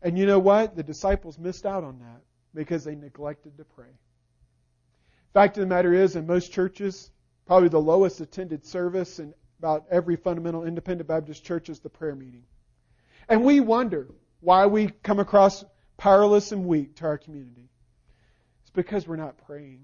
And 0.01 0.17
you 0.17 0.25
know 0.25 0.39
what? 0.39 0.75
The 0.75 0.83
disciples 0.83 1.39
missed 1.39 1.65
out 1.65 1.85
on 1.85 1.99
that 1.99 2.21
because 2.53 2.83
they 2.83 2.95
neglected 2.95 3.57
to 3.57 3.63
pray. 3.63 3.87
Fact 5.33 5.57
of 5.57 5.61
the 5.61 5.67
matter 5.67 5.93
is, 5.93 6.17
in 6.17 6.27
most 6.27 6.51
churches, 6.51 7.09
probably 7.45 7.69
the 7.69 7.79
lowest 7.79 8.21
attended 8.21 8.65
service 8.65 9.19
in 9.19 9.33
about 9.59 9.85
every 9.89 10.17
fundamental 10.17 10.65
independent 10.65 11.07
Baptist 11.07 11.43
church 11.43 11.69
is 11.69 11.79
the 11.79 11.89
prayer 11.89 12.15
meeting. 12.15 12.43
And 13.29 13.43
we 13.45 13.61
wonder 13.61 14.07
why 14.41 14.65
we 14.65 14.87
come 15.03 15.19
across 15.19 15.63
powerless 15.95 16.51
and 16.51 16.65
weak 16.65 16.95
to 16.97 17.05
our 17.05 17.17
community. 17.17 17.69
It's 18.63 18.71
because 18.71 19.07
we're 19.07 19.15
not 19.15 19.37
praying. 19.45 19.83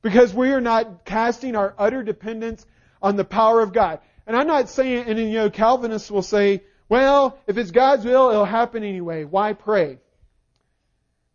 Because 0.00 0.32
we 0.32 0.50
are 0.52 0.62
not 0.62 1.04
casting 1.04 1.56
our 1.56 1.74
utter 1.78 2.02
dependence 2.02 2.64
on 3.02 3.16
the 3.16 3.24
power 3.24 3.60
of 3.60 3.74
God. 3.74 4.00
And 4.26 4.34
I'm 4.34 4.46
not 4.46 4.70
saying, 4.70 5.04
and 5.06 5.18
you 5.18 5.32
know, 5.32 5.50
Calvinists 5.50 6.10
will 6.10 6.22
say, 6.22 6.62
well, 6.88 7.38
if 7.46 7.58
it's 7.58 7.70
God's 7.70 8.04
will, 8.04 8.30
it'll 8.30 8.44
happen 8.44 8.82
anyway. 8.82 9.24
Why 9.24 9.52
pray? 9.52 9.98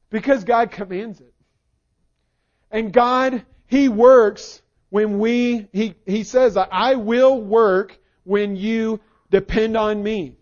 Because 0.10 0.44
God 0.44 0.72
commands 0.72 1.20
it. 1.20 1.34
And 2.72 2.92
God, 2.92 3.46
He 3.68 3.88
works 3.88 4.62
when 4.90 5.20
we, 5.20 5.68
he, 5.74 5.96
he 6.06 6.24
says, 6.24 6.58
I 6.58 6.96
will 6.96 7.40
work 7.40 7.98
when 8.24 8.56
you 8.56 9.00
depend 9.30 9.76
on 9.76 10.02
me. 10.02 10.38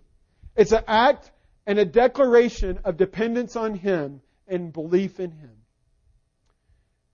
It's 0.56 0.72
an 0.72 0.84
act 0.88 1.32
and 1.66 1.80
a 1.80 1.86
declaration 1.86 2.80
of 2.84 2.98
dependence 2.98 3.56
on 3.56 3.74
Him 3.74 4.22
and 4.48 4.72
belief 4.72 5.20
in 5.20 5.32
Him. 5.32 5.52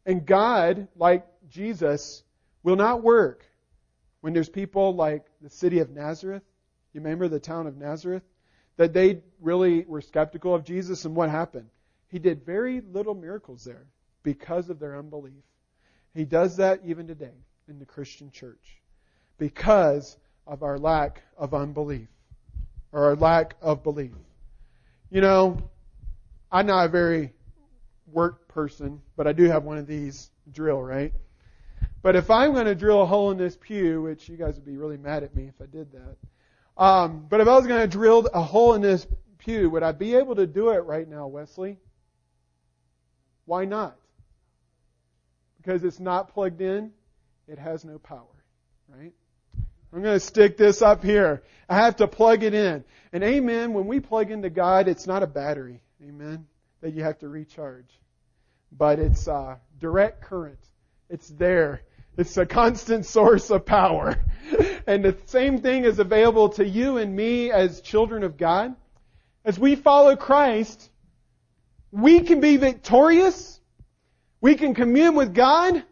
And 0.06 0.26
God, 0.26 0.88
like 0.96 1.26
Jesus, 1.50 2.24
will 2.63 2.76
not 2.76 3.04
work 3.04 3.46
when 4.22 4.34
there's 4.34 4.50
people 4.50 4.96
like 4.96 5.26
the 5.41 5.50
city 5.50 5.80
of 5.80 5.89
Nazareth. 5.89 6.44
You 6.94 7.02
remember 7.02 7.28
the 7.28 7.39
town 7.39 7.67
of 7.67 7.78
Nazareth? 7.78 8.24
That 8.78 8.94
they 8.94 9.22
really 9.39 9.86
were 9.86 10.02
skeptical 10.02 10.56
of 10.56 10.63
Jesus, 10.63 11.06
and 11.06 11.15
what 11.15 11.30
happened? 11.30 11.70
He 12.08 12.20
did 12.20 12.46
very 12.46 12.82
little 12.82 13.13
miracles 13.13 13.63
there 13.63 13.88
because 14.24 14.70
of 14.70 14.80
their 14.80 14.98
unbelief. 14.98 15.44
He 16.13 16.26
does 16.26 16.58
that 16.58 16.82
even 16.86 17.08
today 17.08 17.34
in 17.67 17.80
the 17.80 17.86
Christian 17.86 18.32
church 18.32 18.82
because 19.38 20.17
of 20.45 20.63
our 20.63 20.78
lack 20.78 21.21
of 21.38 21.54
unbelief 21.54 22.08
or 22.91 23.06
our 23.06 23.15
lack 23.15 23.56
of 23.62 23.84
belief. 23.84 24.12
You 25.10 25.21
know, 25.21 25.58
I'm 26.52 26.65
not 26.65 26.86
a 26.86 26.89
very 26.89 27.34
work 28.12 28.47
person, 28.47 29.02
but 29.15 29.28
I 29.28 29.34
do 29.34 29.45
have 29.45 29.63
one 29.63 29.78
of 29.78 29.88
these 29.88 30.30
drill, 30.52 30.82
right? 30.82 31.13
But 32.02 32.15
if 32.15 32.30
I'm 32.30 32.54
going 32.54 32.65
to 32.65 32.76
drill 32.76 33.02
a 33.02 33.06
hole 33.06 33.32
in 33.32 33.38
this 33.38 33.58
pew, 33.60 34.02
which 34.02 34.28
you 34.28 34.36
guys 34.36 34.56
would 34.56 34.65
be 34.65 34.76
really 34.76 34.97
mad 34.97 35.24
at 35.24 35.36
me 35.36 35.47
if 35.47 35.62
I 35.62 35.65
did 35.65 35.91
that, 35.93 36.17
um, 36.84 37.26
but 37.30 37.39
if 37.39 37.47
I 37.47 37.56
was 37.56 37.67
going 37.67 37.82
to 37.82 37.88
drill 37.88 38.28
a 38.34 38.41
hole 38.41 38.74
in 38.74 38.82
this 38.82 39.08
pew, 39.38 39.69
would 39.69 39.84
I 39.84 39.91
be 39.91 40.15
able 40.15 40.36
to 40.36 40.47
do 40.47 40.69
it 40.69 40.80
right 40.80 41.08
now, 41.08 41.28
Wesley? 41.28 41.78
Why 43.45 43.65
not? 43.65 43.97
Because 45.62 45.84
it's 45.84 46.00
not 46.00 46.34
plugged 46.34 46.62
in, 46.62 46.91
it 47.47 47.60
has 47.60 47.86
no 47.86 48.00
power, 48.00 48.45
right? 48.88 49.13
I'm 49.93 50.02
going 50.02 50.15
to 50.15 50.19
stick 50.19 50.58
this 50.58 50.82
up 50.82 51.04
here. 51.04 51.43
I 51.67 51.76
have 51.76 51.97
to 51.97 52.08
plug 52.08 52.43
it 52.43 52.54
in. 52.54 52.84
And 53.12 53.24
amen, 53.24 53.74
when 53.74 53.88
we 53.88 54.00
plug 54.00 54.32
into 54.32 54.50
God, 54.50 54.88
it's 54.88 55.06
not 55.06 55.21
a 55.21 55.28
battery, 55.28 55.82
amen, 56.02 56.47
that 56.82 56.93
you 56.93 57.04
have 57.04 57.19
to 57.19 57.28
recharge. 57.28 58.00
But 58.71 59.00
it's 59.00 59.28
uh, 59.28 59.58
direct 59.80 60.21
current. 60.21 60.60
It's 61.10 61.28
there. 61.28 61.82
It's 62.17 62.38
a 62.38 62.45
constant 62.45 63.06
source 63.17 63.52
of 63.52 63.65
power. 63.65 64.17
and 64.88 65.04
the 65.04 65.17
same 65.26 65.62
thing 65.62 65.84
is 65.84 66.00
available 66.00 66.50
to 66.50 66.65
you 66.65 66.97
and 66.97 67.13
me 67.13 67.52
as 67.52 67.82
children 67.82 68.24
of 68.24 68.38
God. 68.38 68.76
As 69.43 69.60
we 69.60 69.76
follow 69.76 70.15
Christ, 70.15 70.89
we 71.91 72.21
can 72.21 72.39
be 72.39 72.56
victorious. 72.58 73.50
We 74.41 74.56
can 74.56 74.73
commune 74.73 75.15
with 75.15 75.34
God. 75.34 75.84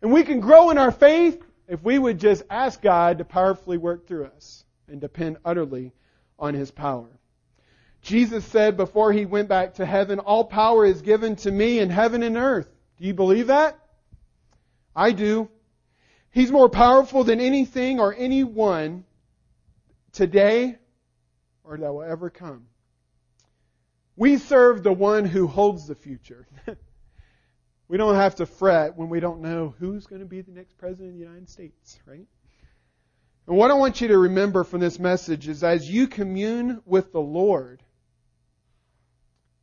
And 0.00 0.12
we 0.12 0.22
can 0.22 0.40
grow 0.40 0.70
in 0.70 0.78
our 0.78 0.92
faith 0.92 1.42
if 1.66 1.82
we 1.82 1.98
would 1.98 2.18
just 2.18 2.42
ask 2.50 2.80
God 2.80 3.18
to 3.18 3.24
powerfully 3.24 3.78
work 3.78 4.06
through 4.06 4.26
us 4.26 4.64
and 4.86 5.00
depend 5.00 5.38
utterly 5.44 5.92
on 6.38 6.54
His 6.54 6.70
power. 6.70 7.08
Jesus 8.02 8.44
said 8.44 8.76
before 8.76 9.12
He 9.12 9.24
went 9.24 9.48
back 9.48 9.74
to 9.74 9.86
heaven, 9.86 10.18
All 10.18 10.44
power 10.44 10.84
is 10.84 11.00
given 11.00 11.36
to 11.36 11.50
me 11.50 11.78
in 11.78 11.88
heaven 11.88 12.22
and 12.22 12.36
earth. 12.36 12.68
Do 12.98 13.06
you 13.06 13.14
believe 13.14 13.46
that? 13.46 13.78
I 14.94 15.12
do. 15.12 15.48
He's 16.30 16.52
more 16.52 16.68
powerful 16.68 17.24
than 17.24 17.40
anything 17.40 17.98
or 17.98 18.14
anyone 18.14 19.04
today 20.12 20.76
or 21.64 21.78
that 21.78 21.92
will 21.92 22.02
ever 22.02 22.28
come. 22.28 22.66
We 24.16 24.36
serve 24.36 24.82
the 24.82 24.92
one 24.92 25.24
who 25.24 25.46
holds 25.46 25.86
the 25.86 25.94
future. 25.94 26.46
We 27.88 27.98
don't 27.98 28.14
have 28.14 28.36
to 28.36 28.46
fret 28.46 28.96
when 28.96 29.08
we 29.08 29.20
don't 29.20 29.40
know 29.40 29.74
who's 29.78 30.06
going 30.06 30.20
to 30.20 30.26
be 30.26 30.40
the 30.40 30.52
next 30.52 30.78
president 30.78 31.10
of 31.10 31.14
the 31.14 31.20
United 31.20 31.50
States, 31.50 31.98
right? 32.06 32.26
And 33.46 33.56
what 33.56 33.70
I 33.70 33.74
want 33.74 34.00
you 34.00 34.08
to 34.08 34.18
remember 34.18 34.64
from 34.64 34.80
this 34.80 34.98
message 34.98 35.48
is 35.48 35.62
as 35.62 35.88
you 35.88 36.06
commune 36.06 36.80
with 36.86 37.12
the 37.12 37.20
Lord, 37.20 37.82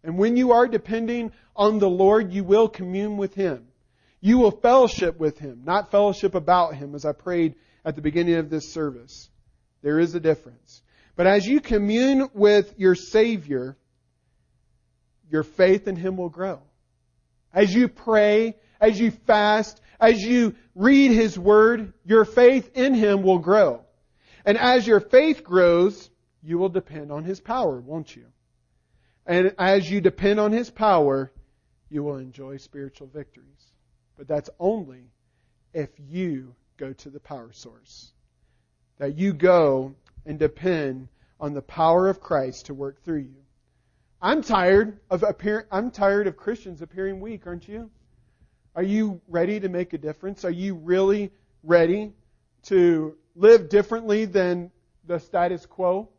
and 0.04 0.18
when 0.18 0.38
you 0.38 0.52
are 0.52 0.68
depending 0.68 1.32
on 1.56 1.80
the 1.80 1.90
Lord, 1.90 2.32
you 2.32 2.44
will 2.44 2.68
commune 2.68 3.18
with 3.18 3.34
Him. 3.34 3.68
You 4.20 4.38
will 4.38 4.52
fellowship 4.52 5.20
with 5.20 5.40
Him, 5.40 5.62
not 5.66 5.90
fellowship 5.90 6.36
about 6.36 6.76
Him, 6.76 6.94
as 6.94 7.06
I 7.06 7.12
prayed 7.12 7.56
at 7.84 7.96
the 7.96 8.02
beginning 8.02 8.36
of 8.36 8.50
this 8.50 8.72
service. 8.72 9.30
There 9.82 10.00
is 10.00 10.14
a 10.14 10.20
difference. 10.20 10.84
But 11.16 11.26
as 11.26 11.48
you 11.48 11.60
commune 11.60 12.30
with 12.34 12.74
your 12.78 12.94
Savior, 12.94 13.78
your 15.30 15.44
faith 15.44 15.88
in 15.88 15.96
Him 15.96 16.18
will 16.18 16.30
grow. 16.30 16.62
As 17.54 17.74
you 17.74 17.88
pray, 17.88 18.56
as 18.80 19.00
you 19.00 19.12
fast, 19.12 19.82
as 20.00 20.22
you 20.22 20.56
read 20.76 21.12
His 21.12 21.38
Word, 21.38 21.94
your 22.06 22.26
faith 22.26 22.72
in 22.76 22.94
Him 22.94 23.24
will 23.24 23.40
grow. 23.40 23.82
And 24.46 24.58
as 24.58 24.88
your 24.88 25.00
faith 25.00 25.44
grows, 25.44 26.10
you 26.42 26.58
will 26.58 26.70
depend 26.70 27.12
on 27.12 27.24
His 27.24 27.40
power, 27.40 27.80
won't 27.80 28.16
you? 28.16 28.26
And 29.26 29.54
as 29.60 29.90
you 29.90 30.02
depend 30.02 30.40
on 30.40 30.52
His 30.52 30.70
power, 30.70 31.32
you 31.90 32.04
will 32.04 32.18
enjoy 32.18 32.58
spiritual 32.58 33.08
victories. 33.08 33.74
But 34.18 34.28
that's 34.28 34.50
only 34.60 35.12
if 35.74 35.90
you 36.00 36.56
go 36.78 36.94
to 36.94 37.10
the 37.10 37.20
power 37.20 37.52
source. 37.54 38.12
That 38.98 39.18
you 39.18 39.34
go 39.34 39.96
and 40.26 40.40
depend 40.40 41.08
on 41.40 41.54
the 41.54 41.62
power 41.62 42.08
of 42.08 42.20
Christ 42.20 42.68
to 42.68 42.74
work 42.74 43.04
through 43.04 43.22
you. 43.22 43.44
I'm 44.24 44.44
tired 44.44 45.00
of 45.10 45.24
appear, 45.24 45.66
I'm 45.72 45.90
tired 45.90 46.28
of 46.28 46.38
Christians 46.38 46.84
appearing 46.84 47.20
weak, 47.20 47.48
aren't 47.48 47.68
you? 47.68 47.90
Are 48.76 48.84
you 48.84 49.20
ready 49.28 49.60
to 49.60 49.68
make 49.68 49.94
a 49.94 49.98
difference? 49.98 50.46
Are 50.46 50.52
you 50.52 50.76
really 50.76 51.32
ready 51.64 52.14
to 52.64 53.16
live 53.36 53.68
differently 53.68 54.26
than 54.26 54.70
the 55.08 55.20
status 55.20 55.66
quo? 55.66 56.10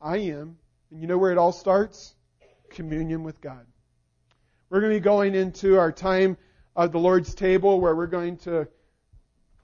I 0.00 0.16
am. 0.16 0.56
And 0.90 1.00
you 1.00 1.06
know 1.06 1.18
where 1.18 1.30
it 1.30 1.36
all 1.36 1.52
starts? 1.52 2.14
Communion 2.70 3.22
with 3.22 3.42
God. 3.42 3.66
We're 4.70 4.80
going 4.80 4.94
to 4.94 4.98
be 4.98 5.04
going 5.04 5.34
into 5.34 5.78
our 5.78 5.92
time 5.92 6.38
of 6.74 6.90
the 6.90 6.98
Lord's 6.98 7.34
table 7.34 7.80
where 7.80 7.94
we're 7.94 8.06
going 8.06 8.38
to 8.38 8.66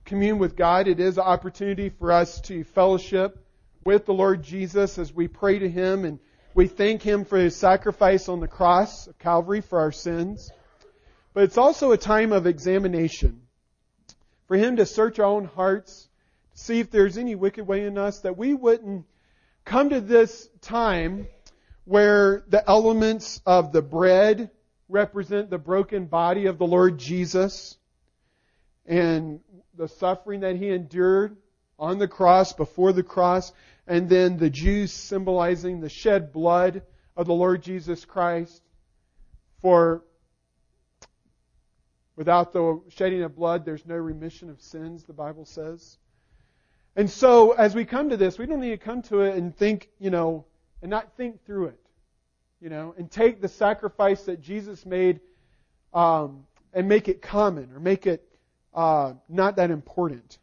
commune 0.04 0.38
with 0.38 0.56
God. 0.56 0.88
It 0.88 1.00
is 1.00 1.16
an 1.16 1.24
opportunity 1.24 1.88
for 1.88 2.12
us 2.12 2.40
to 2.42 2.64
fellowship 2.64 3.42
with 3.84 4.04
the 4.04 4.14
Lord 4.14 4.42
Jesus 4.42 4.98
as 4.98 5.12
we 5.12 5.26
pray 5.26 5.58
to 5.58 5.68
Him 5.70 6.04
and 6.04 6.18
we 6.54 6.68
thank 6.68 7.02
Him 7.02 7.24
for 7.24 7.38
His 7.38 7.56
sacrifice 7.56 8.28
on 8.28 8.40
the 8.40 8.48
cross 8.48 9.06
of 9.06 9.18
Calvary 9.18 9.60
for 9.60 9.80
our 9.80 9.92
sins. 9.92 10.50
But 11.34 11.44
it's 11.44 11.58
also 11.58 11.92
a 11.92 11.96
time 11.96 12.32
of 12.32 12.46
examination. 12.46 13.42
For 14.48 14.56
Him 14.56 14.76
to 14.76 14.86
search 14.86 15.18
our 15.18 15.26
own 15.26 15.46
hearts, 15.46 16.08
see 16.54 16.80
if 16.80 16.90
there's 16.90 17.16
any 17.16 17.34
wicked 17.34 17.66
way 17.66 17.86
in 17.86 17.96
us, 17.96 18.20
that 18.20 18.36
we 18.36 18.52
wouldn't 18.52 19.06
come 19.64 19.90
to 19.90 20.00
this 20.00 20.48
time 20.60 21.26
where 21.84 22.44
the 22.48 22.68
elements 22.68 23.40
of 23.46 23.72
the 23.72 23.82
bread 23.82 24.50
represent 24.88 25.48
the 25.48 25.58
broken 25.58 26.06
body 26.06 26.46
of 26.46 26.58
the 26.58 26.66
Lord 26.66 26.98
Jesus 26.98 27.78
and 28.84 29.40
the 29.74 29.88
suffering 29.88 30.40
that 30.40 30.56
He 30.56 30.68
endured 30.68 31.36
on 31.82 31.98
the 31.98 32.06
cross, 32.06 32.52
before 32.52 32.92
the 32.92 33.02
cross, 33.02 33.52
and 33.88 34.08
then 34.08 34.36
the 34.36 34.48
Jews 34.48 34.92
symbolizing 34.92 35.80
the 35.80 35.88
shed 35.88 36.32
blood 36.32 36.82
of 37.16 37.26
the 37.26 37.34
Lord 37.34 37.60
Jesus 37.60 38.04
Christ. 38.04 38.62
For 39.60 40.04
without 42.14 42.52
the 42.52 42.80
shedding 42.90 43.24
of 43.24 43.34
blood, 43.34 43.64
there's 43.64 43.84
no 43.84 43.96
remission 43.96 44.48
of 44.48 44.62
sins, 44.62 45.02
the 45.02 45.12
Bible 45.12 45.44
says. 45.44 45.98
And 46.94 47.10
so, 47.10 47.50
as 47.50 47.74
we 47.74 47.84
come 47.84 48.10
to 48.10 48.16
this, 48.16 48.38
we 48.38 48.46
don't 48.46 48.60
need 48.60 48.70
to 48.70 48.76
come 48.76 49.02
to 49.02 49.22
it 49.22 49.36
and 49.36 49.56
think, 49.56 49.90
you 49.98 50.10
know, 50.10 50.44
and 50.82 50.90
not 50.90 51.16
think 51.16 51.44
through 51.44 51.66
it, 51.66 51.80
you 52.60 52.70
know, 52.70 52.94
and 52.96 53.10
take 53.10 53.40
the 53.40 53.48
sacrifice 53.48 54.22
that 54.24 54.40
Jesus 54.40 54.86
made 54.86 55.18
um, 55.92 56.44
and 56.72 56.88
make 56.88 57.08
it 57.08 57.22
common 57.22 57.72
or 57.74 57.80
make 57.80 58.06
it 58.06 58.24
uh, 58.72 59.14
not 59.28 59.56
that 59.56 59.72
important. 59.72 60.38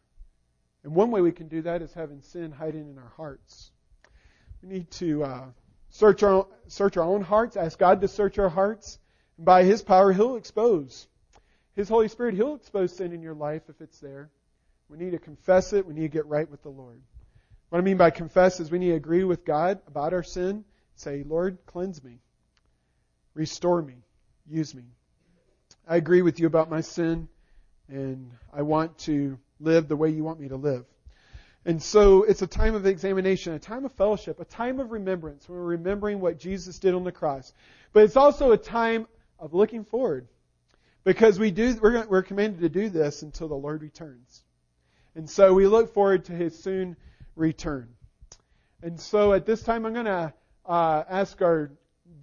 And 0.82 0.94
one 0.94 1.10
way 1.10 1.20
we 1.20 1.32
can 1.32 1.48
do 1.48 1.62
that 1.62 1.82
is 1.82 1.92
having 1.92 2.22
sin 2.22 2.52
hiding 2.52 2.88
in 2.88 2.98
our 2.98 3.12
hearts. 3.16 3.70
We 4.62 4.68
need 4.68 4.90
to 4.92 5.24
uh, 5.24 5.44
search 5.90 6.22
our 6.22 6.46
search 6.68 6.96
our 6.96 7.04
own 7.04 7.22
hearts, 7.22 7.56
ask 7.56 7.78
God 7.78 8.00
to 8.00 8.08
search 8.08 8.38
our 8.38 8.48
hearts, 8.48 8.98
and 9.36 9.44
by 9.44 9.64
His 9.64 9.82
power, 9.82 10.12
He'll 10.12 10.36
expose. 10.36 11.06
His 11.76 11.88
Holy 11.88 12.08
Spirit, 12.08 12.34
He'll 12.34 12.54
expose 12.54 12.94
sin 12.94 13.12
in 13.12 13.22
your 13.22 13.34
life 13.34 13.62
if 13.68 13.80
it's 13.80 13.98
there. 14.00 14.30
We 14.88 14.98
need 14.98 15.12
to 15.12 15.18
confess 15.18 15.72
it. 15.72 15.86
We 15.86 15.94
need 15.94 16.02
to 16.02 16.08
get 16.08 16.26
right 16.26 16.50
with 16.50 16.62
the 16.62 16.68
Lord. 16.68 17.00
What 17.68 17.78
I 17.78 17.82
mean 17.82 17.96
by 17.96 18.10
confess 18.10 18.58
is 18.58 18.70
we 18.70 18.78
need 18.78 18.88
to 18.88 18.94
agree 18.94 19.22
with 19.24 19.44
God 19.44 19.80
about 19.86 20.12
our 20.12 20.24
sin. 20.24 20.64
Say, 20.96 21.22
Lord, 21.22 21.58
cleanse 21.66 22.02
me, 22.02 22.18
restore 23.34 23.80
me, 23.80 23.94
use 24.48 24.74
me. 24.74 24.82
I 25.88 25.96
agree 25.96 26.22
with 26.22 26.40
you 26.40 26.46
about 26.46 26.68
my 26.68 26.80
sin, 26.80 27.28
and 27.88 28.32
I 28.52 28.62
want 28.62 28.98
to 28.98 29.38
live 29.60 29.88
the 29.88 29.96
way 29.96 30.10
you 30.10 30.24
want 30.24 30.40
me 30.40 30.48
to 30.48 30.56
live. 30.56 30.84
And 31.64 31.82
so 31.82 32.22
it's 32.22 32.42
a 32.42 32.46
time 32.46 32.74
of 32.74 32.86
examination, 32.86 33.52
a 33.52 33.58
time 33.58 33.84
of 33.84 33.92
fellowship, 33.92 34.40
a 34.40 34.44
time 34.44 34.80
of 34.80 34.92
remembrance. 34.92 35.48
We're 35.48 35.60
remembering 35.60 36.20
what 36.20 36.38
Jesus 36.38 36.78
did 36.78 36.94
on 36.94 37.04
the 37.04 37.12
cross. 37.12 37.52
But 37.92 38.04
it's 38.04 38.16
also 38.16 38.52
a 38.52 38.56
time 38.56 39.06
of 39.38 39.52
looking 39.52 39.84
forward. 39.84 40.26
Because 41.04 41.38
we 41.38 41.50
do, 41.50 41.78
we're, 41.80 42.06
we're 42.06 42.22
commanded 42.22 42.60
to 42.60 42.68
do 42.68 42.88
this 42.88 43.22
until 43.22 43.48
the 43.48 43.54
Lord 43.54 43.82
returns. 43.82 44.42
And 45.14 45.28
so 45.28 45.52
we 45.52 45.66
look 45.66 45.92
forward 45.92 46.26
to 46.26 46.32
His 46.32 46.58
soon 46.58 46.96
return. 47.36 47.88
And 48.82 48.98
so 48.98 49.32
at 49.32 49.44
this 49.44 49.62
time, 49.62 49.84
I'm 49.84 49.92
going 49.92 50.06
to 50.06 50.32
uh, 50.64 51.04
ask 51.08 51.40
our 51.42 51.72